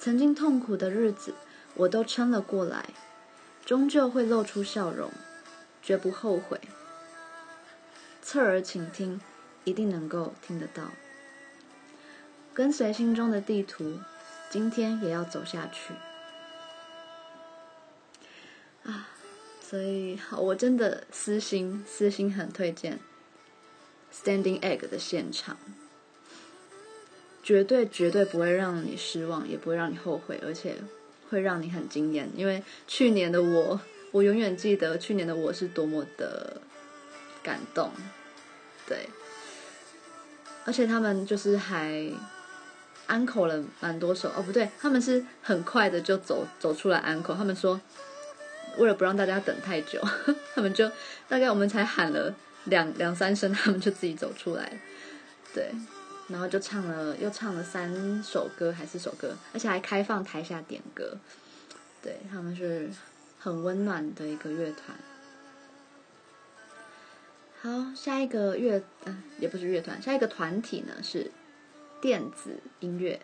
[0.00, 1.34] 曾经痛苦的日子。
[1.74, 2.90] 我都撑了过来，
[3.64, 5.10] 终究会露出笑容，
[5.82, 6.60] 绝不后悔。
[8.22, 9.20] 侧耳倾听，
[9.64, 10.92] 一定能够听得到。
[12.52, 13.98] 跟随心中的地图，
[14.48, 15.94] 今天也要走下去。
[18.84, 19.08] 啊，
[19.60, 23.00] 所以好，我真的私心私心很推荐
[24.12, 25.56] Standing Egg 的现场。
[27.42, 30.76] 绝对绝对不会让你失望，也不会让你后悔，而且
[31.34, 32.30] 会让你很惊艳。
[32.36, 33.80] 因为去年的我，
[34.12, 36.60] 我永远记得去年的我是多么的
[37.42, 37.90] 感动，
[38.86, 39.08] 对。
[40.64, 42.10] 而且他们就是还
[43.06, 47.34] 安口了蛮多首哦，不对，他们是很快的就走走出来安口。
[47.34, 47.78] 他们说，
[48.78, 50.00] 为了不让大家等太久，
[50.54, 50.90] 他们就
[51.28, 54.72] 大概我们才喊了两两三声，他们就自己走出来，
[55.52, 55.70] 对，
[56.28, 61.18] 然后就唱了又唱了三首歌还是首歌，而且还开放台下点歌，
[62.02, 62.88] 对，他们是
[63.38, 64.96] 很温暖的一个乐团。
[67.60, 71.30] 好，下一个乐，嗯，也不是乐团，下一个团体呢是
[72.00, 73.20] 电子音乐，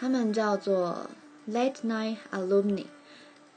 [0.00, 1.10] 他们叫做
[1.46, 2.86] Late Night Alumni，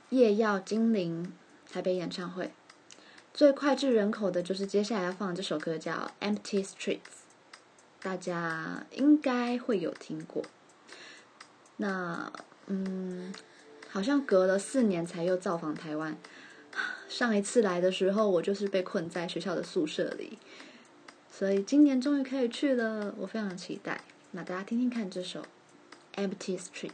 [0.09, 1.31] 夜曜精灵
[1.71, 2.51] 台北演唱会。
[3.33, 7.20] 最脍炙人口的就是接下来要放的这首歌，叫 Empty Streets，
[8.01, 10.43] 大家应该会有听过。
[11.77, 12.33] 那，
[12.67, 13.33] 嗯，
[13.89, 16.17] 好像隔了四年才又造访台湾。
[17.07, 20.39] 上一次来的时候，我就是被困在学校的宿舍里，
[21.31, 24.01] 所以今年终于可以去了，我非常期待。
[24.31, 25.41] 那大家听听看这首
[26.15, 26.89] 《Empty Streets》。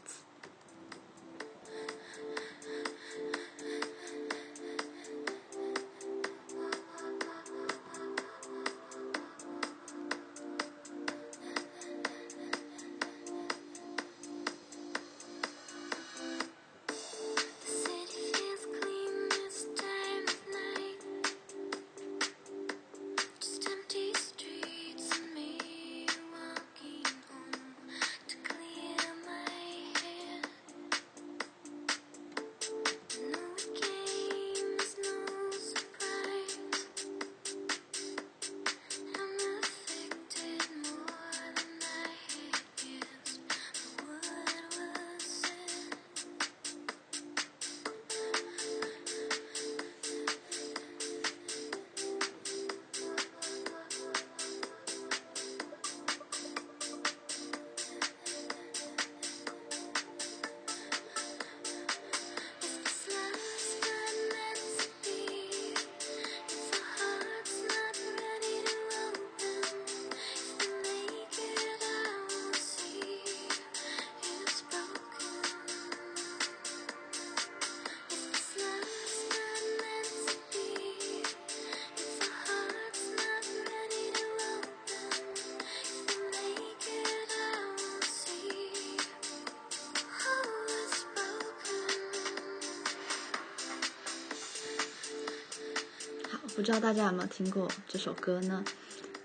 [96.58, 98.66] 不知道大家有没有听过这首歌呢？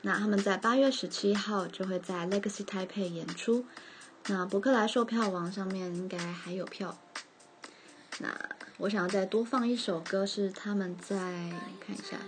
[0.03, 3.64] 那他们在八月十七号就会在 Legacy Taipei 演出，
[4.26, 6.99] 那博客来售票网上面应该还有票。
[8.18, 8.28] 那
[8.76, 11.16] 我想要再多放一首歌，是他们在
[11.80, 12.18] 看一下，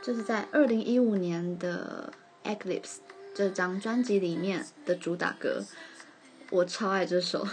[0.00, 2.12] 这是在二零一五年的
[2.44, 2.98] Eclipse
[3.34, 5.64] 这张专辑里面的主打歌，
[6.50, 7.44] 我超爱这首，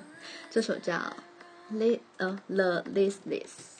[0.48, 1.14] 这首叫
[1.70, 3.71] Le 呃 The Listless。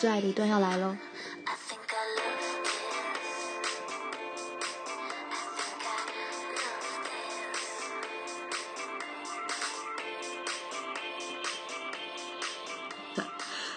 [0.00, 0.96] 最爱的一段要来喽！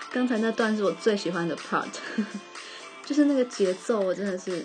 [0.10, 1.90] 刚才那段是我最喜欢的 part，
[3.04, 4.64] 就是那个节奏，我真的是，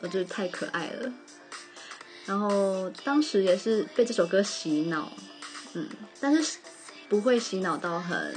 [0.00, 1.12] 我觉得太可爱了。
[2.24, 5.12] 然后当时也是被这首歌洗脑，
[5.74, 6.56] 嗯，但是
[7.10, 8.34] 不会洗脑到很。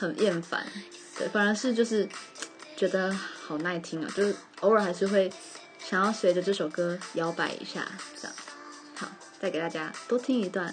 [0.00, 0.64] 很厌烦，
[1.18, 2.08] 对，反而是就是
[2.76, 5.30] 觉得好耐听啊，就是偶尔还是会
[5.78, 7.86] 想要随着这首歌摇摆一下，
[8.20, 8.36] 这样。
[8.94, 9.08] 好，
[9.40, 10.72] 再给大家多听一段。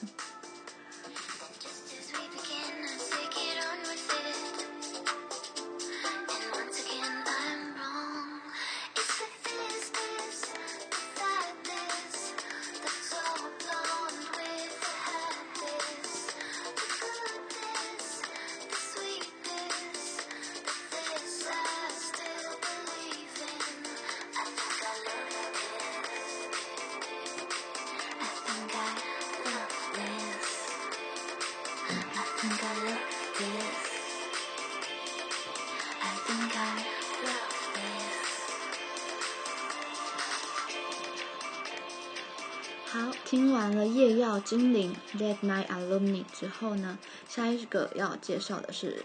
[43.66, 49.04] 完了夜耀精灵 Dead Night Alumni 之后呢，下一个要介绍的是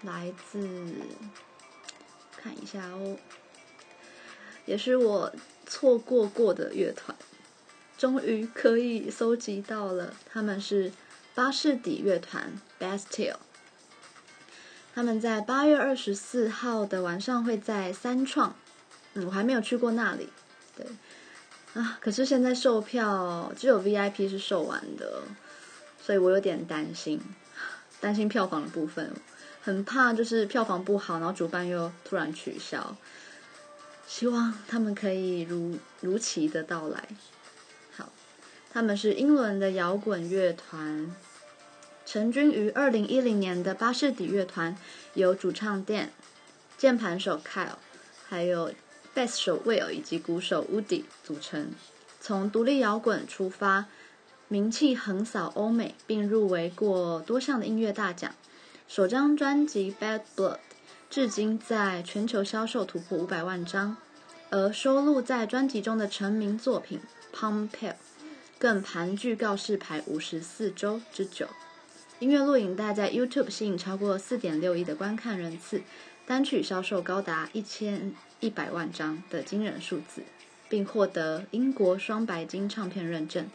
[0.00, 0.66] 来自，
[2.34, 3.18] 看一下哦，
[4.64, 5.30] 也是我
[5.66, 7.14] 错过过的乐团，
[7.98, 10.90] 终于可以搜集到了，他们是
[11.34, 13.36] 巴士底乐团 Bastille，
[14.94, 18.56] 他们在八月二十四号的晚上会在三创，
[19.12, 20.30] 嗯，我还没有去过那里，
[21.74, 21.98] 啊！
[22.00, 25.22] 可是现在售票只有 VIP 是售完的，
[26.02, 27.20] 所以我有点担心，
[28.00, 29.12] 担心票房的部分，
[29.62, 32.96] 很怕就是票房不好，然后主办又突然取消。
[34.06, 37.06] 希望他们可以如如期的到来。
[37.94, 38.10] 好，
[38.72, 41.14] 他们是英伦的摇滚乐团，
[42.06, 44.76] 成军于二零一零年的巴士底乐团，
[45.14, 46.08] 由主唱 Dan、
[46.76, 47.76] 键盘手 Kyle，
[48.26, 48.72] 还有。
[49.14, 51.72] 贝斯手 Will 以及鼓手 Woody 组成，
[52.20, 53.86] 从独立摇滚出发，
[54.46, 58.34] 名气横扫欧美，并入围过多项的音乐大奖。
[58.86, 60.54] 首张专辑《Bad Blood》
[61.10, 63.96] 至今在全球销售突破五百万张，
[64.50, 67.00] 而收录在专辑中的成名作品
[67.36, 67.68] 《Pumped》
[68.58, 71.48] 更盘踞告示牌五十四周之久。
[72.20, 75.82] 音乐录影带在 YouTube 吸引超过四点六亿的观看人次，
[76.26, 78.14] 单曲销售高达一千。
[78.40, 80.22] 一百万张的惊人数字，
[80.68, 83.48] 并获得英国双白金唱片认证。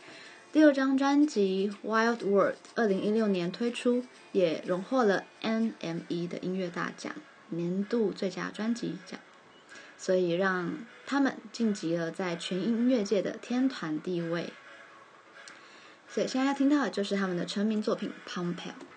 [0.51, 7.13] 第二张专辑《Wild World》二零一六年推出，也荣获了 NME 的音乐大奖
[7.49, 9.19] 年度最佳专辑奖，
[9.97, 14.53] 所以让他们晋级了在全音乐界的天团地位。
[16.07, 18.55] 所以现在要听到的就是他们的成名作品《Pumped》。
[18.57, 18.92] 因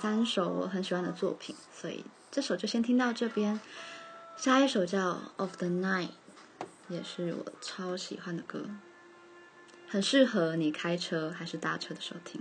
[0.00, 3.60] 三首我很喜欢的作品，所以这首就先听到这边。
[4.38, 6.08] 下一首叫《Of the Night》，
[6.88, 8.64] 也是我超喜欢的歌，
[9.86, 12.40] 很适合你开车还是搭车的时候听。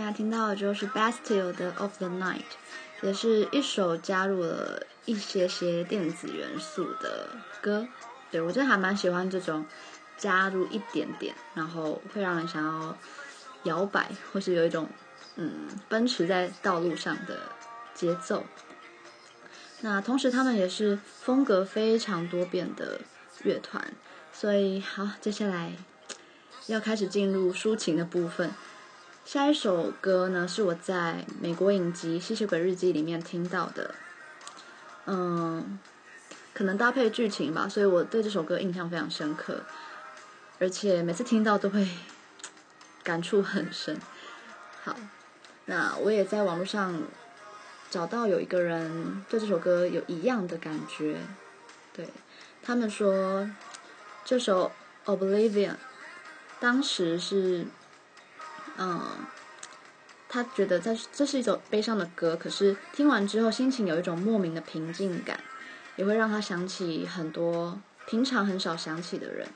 [0.00, 2.40] 现在听到的就是 Bastille 的 Of the Night，
[3.02, 7.28] 也是一首加入了一些些电子元素的
[7.60, 7.86] 歌。
[8.30, 9.66] 对，我真的还蛮喜欢这种
[10.16, 12.96] 加入一点点，然后会让人想要
[13.64, 14.88] 摇摆，或是有一种
[15.36, 17.38] 嗯奔驰在道路上的
[17.92, 18.46] 节奏。
[19.82, 23.02] 那同时，他们也是风格非常多变的
[23.42, 23.92] 乐团，
[24.32, 25.74] 所以好，接下来
[26.68, 28.50] 要开始进入抒情的部分。
[29.32, 33.94] 下一首歌呢，是我在美国影集《吸血鬼日记》里面听到的，
[35.06, 35.78] 嗯，
[36.52, 39.62] 可能搭配剧情吧，所以我对这首歌印象非常深刻，
[40.58, 41.88] 而且每次听到都会
[43.04, 44.00] 感触很深。
[44.82, 44.96] 好，
[45.66, 47.00] 那我也在网络上
[47.88, 51.18] 找到有一个人对这首歌有一样的感觉，
[51.92, 52.08] 对，
[52.64, 53.48] 他们说
[54.24, 54.72] 这首
[55.16, 55.70] 《Oblivion》
[56.58, 57.66] 当时是。
[58.82, 59.26] 嗯，
[60.26, 65.38] 他觉得这这是一首悲伤的歌，可是听完之后心情有一种莫名的平静感，
[65.96, 69.46] 也会让他想起很多平常很少想起的人。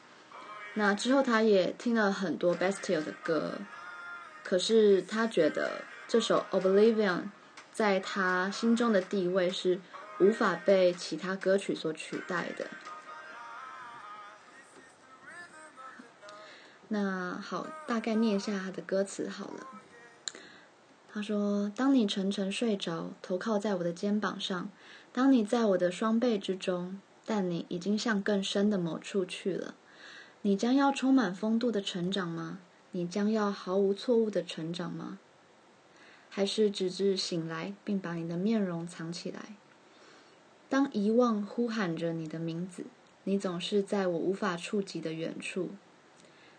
[0.74, 3.54] 那之后他也听了很多 Bastille 的歌，
[4.42, 5.70] 可是他觉得
[6.06, 7.22] 这首 Oblivion
[7.72, 9.80] 在他心中的地位是
[10.18, 12.66] 无法被其他歌曲所取代的。
[16.88, 19.66] 那好，大概念一下他的歌词好了。
[21.12, 24.68] 他说：“当你沉沉睡着，头靠在我的肩膀上；
[25.12, 29.76] 当你在我的双臂之中，但你已经向更深的某处去了。
[30.42, 32.58] 你将要充满风度的成长吗？
[32.90, 35.18] 你将要毫无错误的成长吗？
[36.28, 39.54] 还是直至醒来，并把你的面容藏起来？
[40.68, 42.86] 当遗忘呼喊着你的名字，
[43.22, 45.70] 你总是在我无法触及的远处。”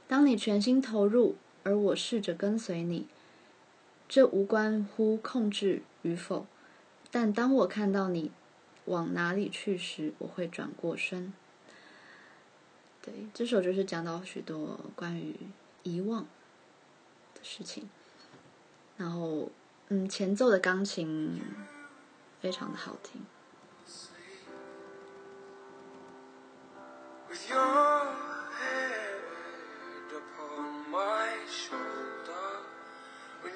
[0.07, 3.07] 当你全心投入，而我试着跟随你，
[4.07, 6.45] 这无关乎控制与否。
[7.11, 8.31] 但当我看到你
[8.85, 11.33] 往哪里去时，我会转过身。
[13.01, 15.35] 对，这首就是讲到许多关于
[15.83, 16.23] 遗忘
[17.33, 17.89] 的事情。
[18.97, 19.49] 然后，
[19.89, 21.41] 嗯，前奏的钢琴
[22.41, 23.21] 非常的好听。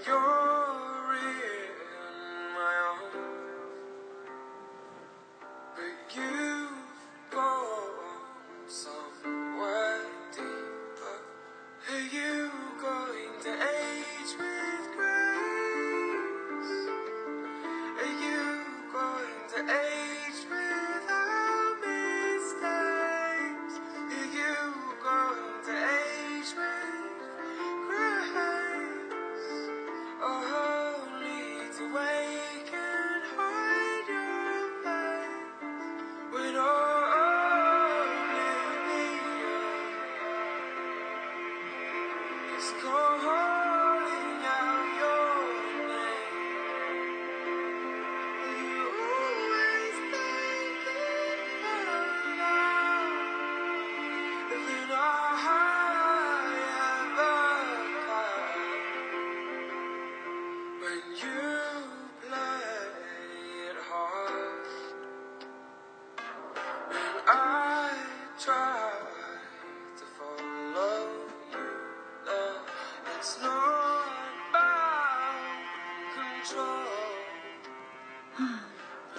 [0.09, 0.48] your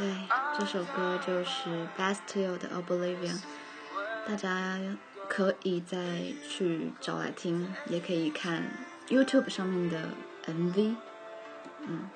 [0.00, 0.08] 对
[0.58, 3.38] 这首歌就是 Bastille 的 Oblivion，
[4.26, 4.78] 大家
[5.28, 5.98] 可以再
[6.48, 8.62] 去找来听，也可以看
[9.10, 10.08] YouTube 上面的
[10.46, 10.96] MV。
[11.86, 12.08] 嗯，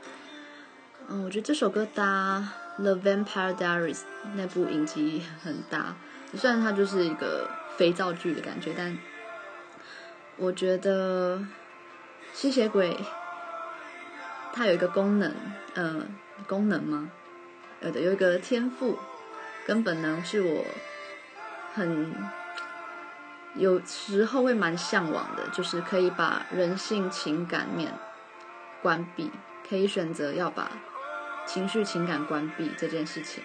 [1.08, 2.48] 嗯，我觉得这首歌搭
[2.82, 3.98] 《The Vampire Diaries》
[4.34, 5.94] 那部影集很搭，
[6.34, 8.96] 虽然它就是一个肥皂剧的感觉，但
[10.38, 11.46] 我觉得
[12.32, 12.98] 吸血鬼
[14.54, 15.30] 它有一个功能，
[15.74, 16.00] 嗯、
[16.38, 17.10] 呃，功能吗？
[17.84, 18.98] 有的有一个天赋
[19.66, 20.64] 跟本能是我
[21.74, 22.14] 很
[23.54, 27.92] 有时候会蛮向往的，就是可以把人性情感面
[28.82, 29.30] 关闭，
[29.68, 30.72] 可以选择要把
[31.46, 33.44] 情绪情感关闭这件事情。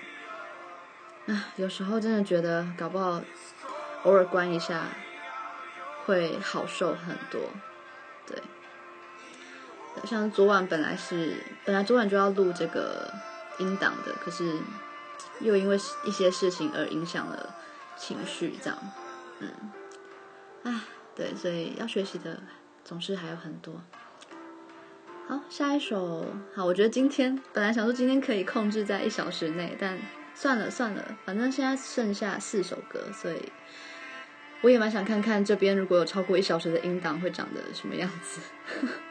[1.27, 3.21] 啊，有时候真的觉得搞不好
[4.03, 4.85] 偶尔关一下
[6.05, 7.41] 会好受很多。
[8.25, 8.41] 对，
[10.05, 13.11] 像昨晚本来是本来昨晚就要录这个。
[13.59, 14.57] 音档的，可是
[15.39, 17.55] 又因为一些事情而影响了
[17.95, 18.79] 情绪，这样，
[19.39, 19.49] 嗯，
[20.63, 20.81] 唉，
[21.15, 22.41] 对，所以要学习的
[22.83, 23.75] 总是还有很多。
[25.27, 26.25] 好，下一首。
[26.55, 29.99] 好，我觉得今天本来想说今天可以控制在一小时内，但
[30.33, 33.51] 算了算了，反正现在剩下四首歌，所以
[34.61, 38.41] 我也蛮想看看这边如果有超过一小时的音档会长得什么样子。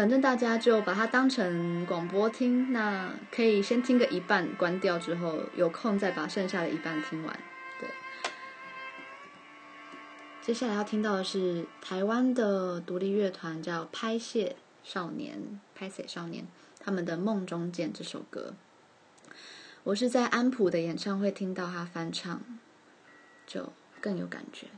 [0.00, 7.40] 反正大家就把它当成广播听，那可以先听个一半，关掉之后有空再把剩下的一半听完。
[7.78, 7.90] 对，
[10.40, 14.56] 接下来要听到的是台湾的独立乐团，叫拍谢。
[14.82, 16.46] 少年，拍谢少年，
[16.82, 18.54] 他们的《梦中见》这首歌，
[19.84, 22.42] 我是在安普的演唱会听到他翻唱，
[23.46, 23.70] 就
[24.00, 24.68] 更有感觉。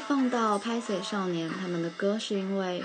[0.00, 2.82] 放到拍谢少年他们的歌，是因为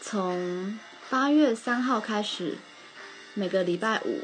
[0.00, 0.78] 从
[1.10, 2.56] 八月三号开始，
[3.34, 4.22] 每个礼拜五，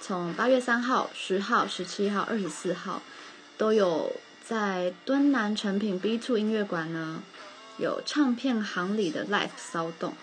[0.00, 3.02] 从八月三号、十号、十七号、二十四号，
[3.56, 4.14] 都有
[4.44, 7.22] 在敦南诚品 B Two 音乐馆呢，
[7.78, 10.14] 有唱片行里的 Live 骚动，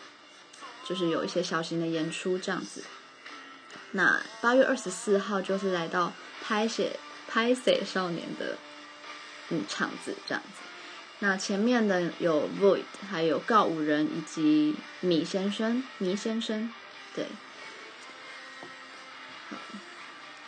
[0.86, 2.84] 就是有一些小型的演出这样子。
[3.92, 8.58] 那八月二十四号就是来到拍写拍谢少年的
[9.50, 10.69] 嗯场子这样子。
[11.20, 16.72] 那前面的有 Void，还有告五人以及米先生、米先生，
[17.14, 17.26] 对。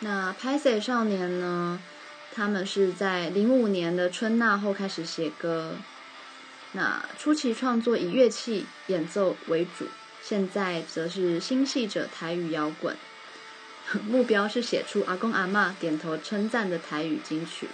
[0.00, 1.78] 那拍谢少年呢？
[2.34, 5.76] 他们是在零五年的春呐后开始写歌。
[6.72, 9.86] 那初期创作以乐器演奏为主，
[10.22, 12.96] 现在则是新系着台语摇滚，
[14.08, 17.68] 目标是写出阿公阿嬷点头称赞的台语金曲。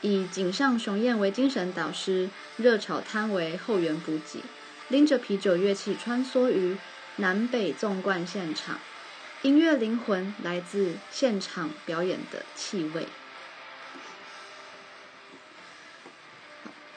[0.00, 4.42] 以井上雄彦为精神导师，热炒摊为后援补给，
[4.88, 6.78] 拎着啤酒乐器穿梭于
[7.16, 8.78] 南北纵贯现场，
[9.42, 13.08] 音乐灵魂来自现场表演的气味。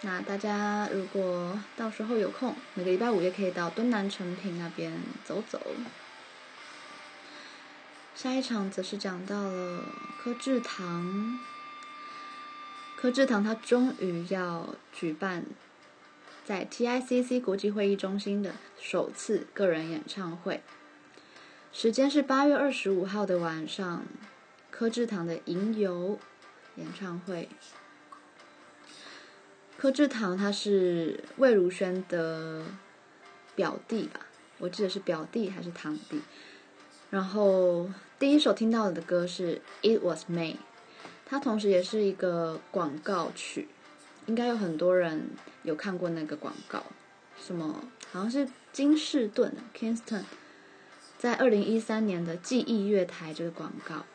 [0.02, 5.60] 那大家如果到时候有空，每个礼拜五也可以到敦南诚品那边走走。
[8.14, 9.86] 下一场则是讲到了
[10.24, 11.40] 柯智堂。
[13.02, 15.44] 柯智堂他终于要举办
[16.46, 20.62] 在 TICC 国际会议中心的首次个人演唱会，
[21.74, 24.06] 时间是八月二十五号的晚上，
[24.70, 26.20] 柯智堂的《吟游》
[26.80, 27.50] 演唱会。
[29.80, 32.64] 柯智堂他是魏如萱的
[33.56, 34.28] 表弟吧？
[34.60, 36.22] 我记得是表弟还是堂弟？
[37.10, 37.90] 然后
[38.20, 39.60] 第一首听到的歌是
[39.98, 40.54] 《It Was May》，
[41.32, 43.70] 它同时也是一个广告曲，
[44.26, 45.30] 应该有很多人
[45.64, 46.84] 有看过那个广告，
[47.42, 50.24] 什么好像是金士顿 （Kingston）
[51.18, 54.06] 在二零一三年的记忆月台这个广告。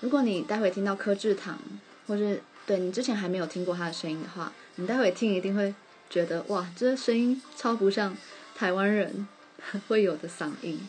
[0.00, 1.58] 如果你待会听到柯智堂，
[2.06, 5.74] 或是对你之前还没有听过他的声音的话，你待会听一定会
[6.08, 8.16] 觉得哇，这声音超不像
[8.54, 9.26] 台湾人
[9.88, 10.86] 会有的嗓音。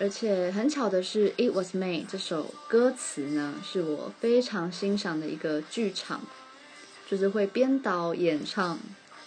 [0.00, 6.22] 而且很巧的是，《It Was May》这首歌词呢，是我非常欣赏的一个剧场，
[7.06, 8.78] 就是会编导演唱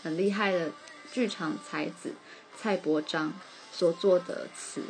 [0.01, 0.71] 很厉害的
[1.11, 2.15] 剧场才子
[2.57, 3.33] 蔡伯章
[3.71, 4.81] 所作的词，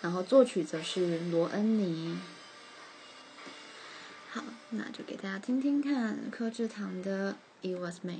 [0.00, 2.16] 然后作曲则是罗恩尼。
[4.30, 7.36] 好，那就给大家听听看柯智堂的
[7.68, 8.18] 《It Was May》。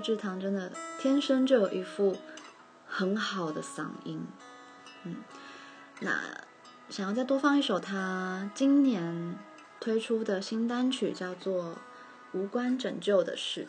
[0.00, 2.16] 志堂真的天生就有一副
[2.86, 4.26] 很好的嗓音，
[5.04, 5.16] 嗯，
[6.00, 6.18] 那
[6.88, 9.38] 想要再多放一首他今年
[9.78, 11.64] 推出的新单曲，叫做
[12.32, 13.64] 《无关拯救的事》。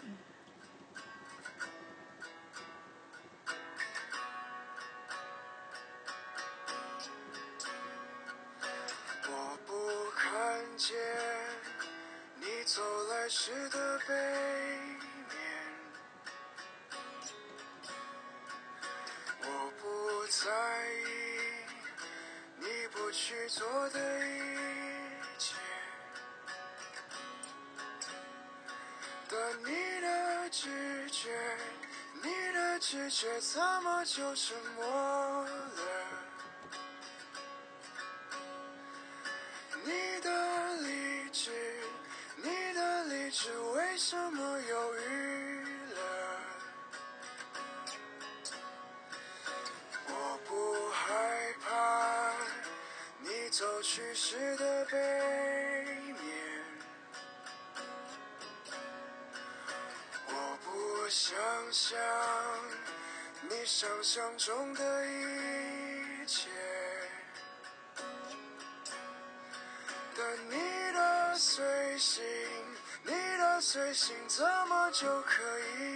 [74.02, 75.44] 心，怎么就可
[75.80, 75.91] 以？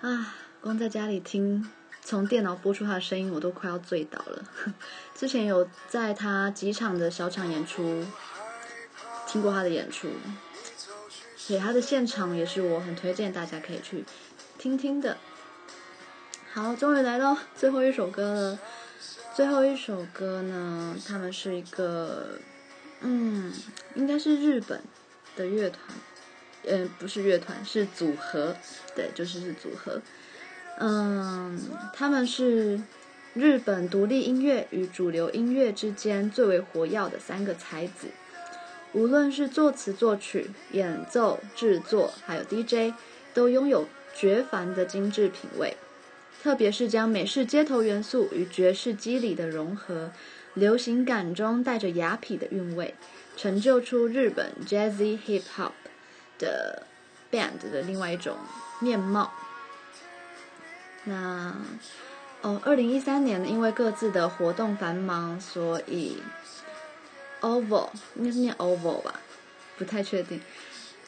[0.00, 1.70] 啊，光在家里听
[2.02, 4.44] 从电脑播出他的声音，我都快要醉倒了。
[5.14, 8.04] 之前有在他几场的小场演出
[9.26, 10.08] 听过他的演出，
[11.36, 14.04] 所以他的现场也是我很推荐大家可以去
[14.58, 15.18] 听听的。
[16.52, 18.58] 好，终于来到最后一首歌了。
[19.40, 22.38] 最后一首歌呢，他们是一个，
[23.00, 23.50] 嗯，
[23.94, 24.82] 应该是日本
[25.34, 25.80] 的乐团。
[26.64, 28.54] 嗯，不是乐团，是组合，
[28.94, 30.02] 对，就是是组合。
[30.78, 31.58] 嗯，
[31.94, 32.82] 他们是
[33.32, 38.08] 日本独立音乐与主流音乐之间最为活跃的三个才子。
[38.92, 42.94] 无论是作词作曲、演奏、制作，还有 DJ，
[43.32, 45.78] 都拥有绝凡的精致品味。
[46.42, 50.10] 特别是将美式街头元素与爵士机理的融合，
[50.54, 52.94] 流行感中带着雅痞的韵味，
[53.36, 55.72] 成就出日本 Jazzy Hip Hop。
[56.40, 56.84] 的
[57.30, 58.34] band 的另外一种
[58.80, 59.30] 面貌。
[61.04, 61.54] 那
[62.40, 66.16] 哦，二零一三年因为各自的活动繁忙，所以
[67.42, 69.20] Oval 应该是念 Oval 吧，
[69.76, 70.40] 不太确定。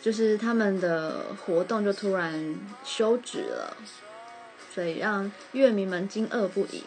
[0.02, 3.74] 就是他们的活动就突然休止了，
[4.74, 6.85] 所以让乐迷们惊愕不已。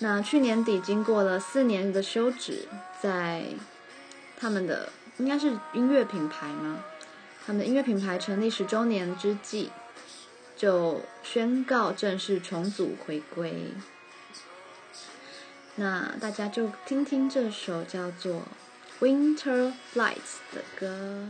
[0.00, 2.66] 那去年底经过了四年的休止，
[3.00, 3.44] 在
[4.38, 4.88] 他们的
[5.18, 6.84] 应该是音乐品牌吗？
[7.46, 9.70] 他们的音乐品牌成立十周年之际，
[10.56, 13.72] 就宣告正式重组回归。
[15.76, 18.42] 那大家就听听这首叫做
[19.04, 21.28] 《Winter Lights》的歌。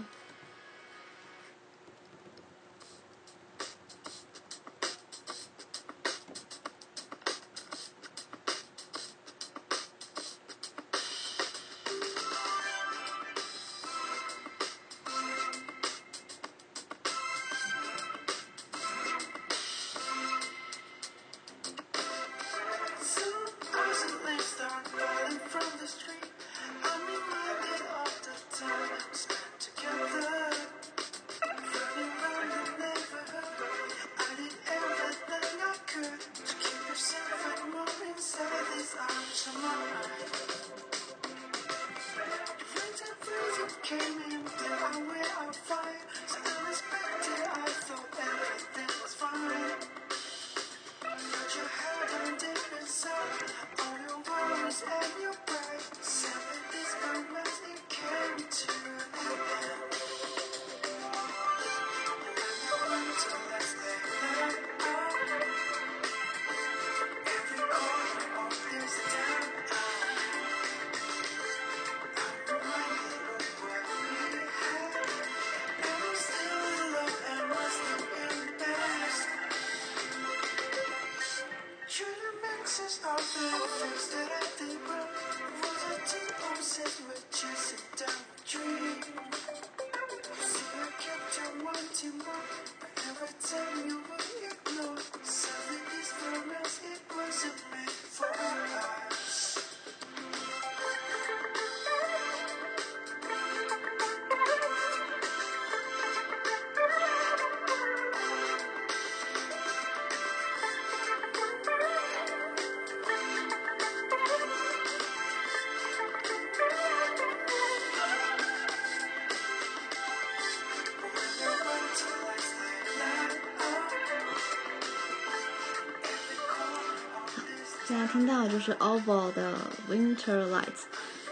[128.13, 129.55] 听到就是 OVO 的
[129.91, 130.61] 《Winter Lights》，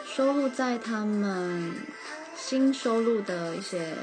[0.07, 1.75] 收录在他们
[2.35, 3.95] 新收录的一些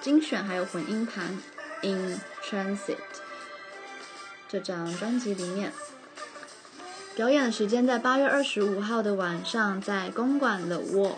[0.00, 1.38] 精选还有混音盘
[1.86, 2.78] 《In Transit》
[4.48, 5.74] 这张专辑里面。
[7.14, 11.16] 表演的时间在八月二十五号的晚上，在公馆 The Wall，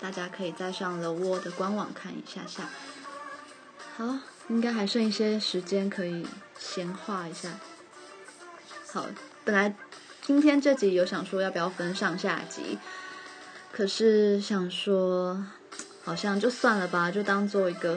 [0.00, 2.70] 大家可以再上 The Wall 的官网看一下下。
[3.98, 4.18] 好，
[4.48, 6.26] 应该还剩一些时间可以
[6.58, 7.50] 闲话一下。
[8.90, 9.04] 好。
[9.44, 9.72] 本来
[10.26, 12.76] 今天这集有想说要不要分上下集，
[13.70, 15.46] 可是想说
[16.02, 17.96] 好像就算了吧，就当做一个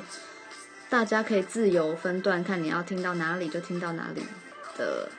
[0.92, 4.22] 大家可以自由分段，看你要听到哪里就听到哪里
[4.78, 5.10] 的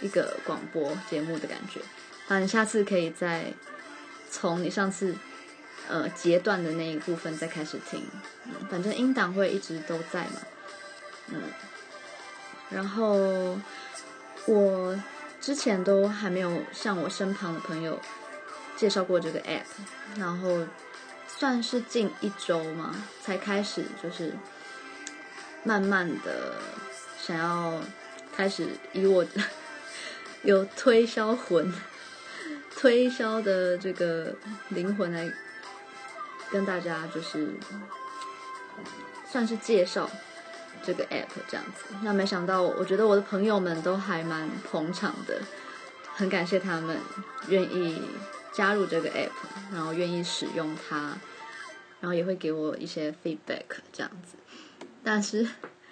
[0.00, 1.80] 一个广播节目的感觉。
[2.28, 3.52] 好，你下次可以再
[4.30, 5.16] 从你上次
[5.88, 8.00] 呃截断的那一部分再开始听，
[8.70, 10.40] 反正音档会一直都在嘛，
[11.32, 11.42] 嗯，
[12.70, 13.58] 然后
[14.46, 14.96] 我
[15.44, 18.00] 之前都还没有向我身旁的朋友
[18.78, 19.66] 介绍过这个 app，
[20.16, 20.66] 然后
[21.28, 24.32] 算是近一周嘛，才开始就是
[25.62, 26.54] 慢慢的
[27.20, 27.78] 想要
[28.34, 29.30] 开始以我的
[30.44, 31.70] 有推销魂。
[32.74, 34.34] 推销的这个
[34.70, 35.30] 灵魂来
[36.50, 37.50] 跟大家就是
[39.30, 40.10] 算是介绍
[40.84, 45.40] 这个 app 这样子，那没想到我觉得我的朋友们都还蛮捧场的，
[46.14, 46.98] 很感谢他们
[47.48, 48.02] 愿意
[48.52, 49.30] 加入这个 app，
[49.72, 51.18] 然后愿意使用它，
[52.00, 54.36] 然后也会给我一些 feedback 这样子。
[55.02, 55.46] 但是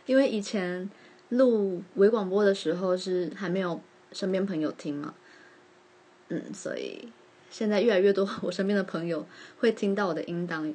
[0.07, 0.91] 因为以前
[1.31, 3.81] 录微广播的时候是还没有
[4.13, 5.15] 身边朋友听嘛。
[6.29, 7.09] 嗯，所以
[7.51, 9.27] 现在越来越多我身边的朋友
[9.59, 10.73] 会听到我的音档。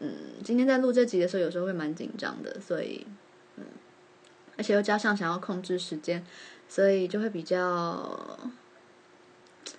[0.00, 0.14] 嗯，
[0.44, 3.04] 今天在录这集的时候，有时候会蛮紧张的，所以，
[4.58, 6.22] 而且又加上想要控制时间，
[6.68, 8.38] 所以就会比较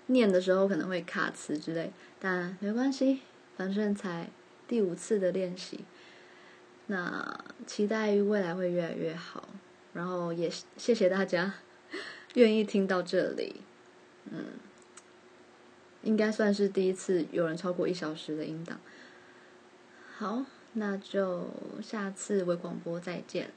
[0.07, 3.19] 念的时候可能会卡词之类，但没关系，
[3.55, 4.31] 反正才
[4.67, 5.85] 第五次的练习。
[6.87, 9.47] 那期待于未来会越来越好，
[9.93, 11.53] 然后也谢谢大家
[12.33, 13.61] 愿意听到这里，
[14.31, 14.45] 嗯。
[16.01, 18.79] 应该算是第一次有人超过一小时的音档。
[20.15, 21.49] 好，那就
[21.83, 23.51] 下次微广播再见。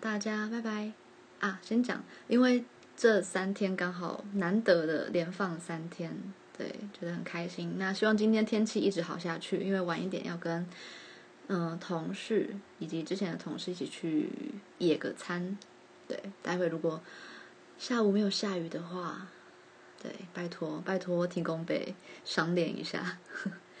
[0.00, 0.92] 大家拜拜
[1.40, 1.60] 啊！
[1.62, 2.64] 先讲，因为
[2.96, 6.16] 这三天刚好难得的连放三天，
[6.56, 7.74] 对，觉得很开心。
[7.78, 10.66] 那希望今天天气一直好下去，因为晚一点要跟
[11.48, 14.30] 嗯、同事以及之前的同事一起去
[14.78, 15.58] 野个餐。
[16.08, 17.02] 对，待会如果
[17.78, 19.26] 下午没有下雨的话。
[20.02, 21.94] 对，拜托拜托，提供被
[22.24, 23.18] 赏脸一下。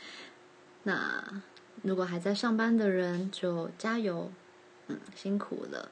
[0.84, 1.42] 那
[1.82, 4.30] 如果还在上班的人就加油，
[4.88, 5.90] 嗯，辛苦了。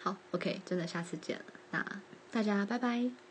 [0.00, 1.44] 好，OK，真的下次见了。
[1.70, 2.00] 那
[2.30, 3.23] 大家拜拜。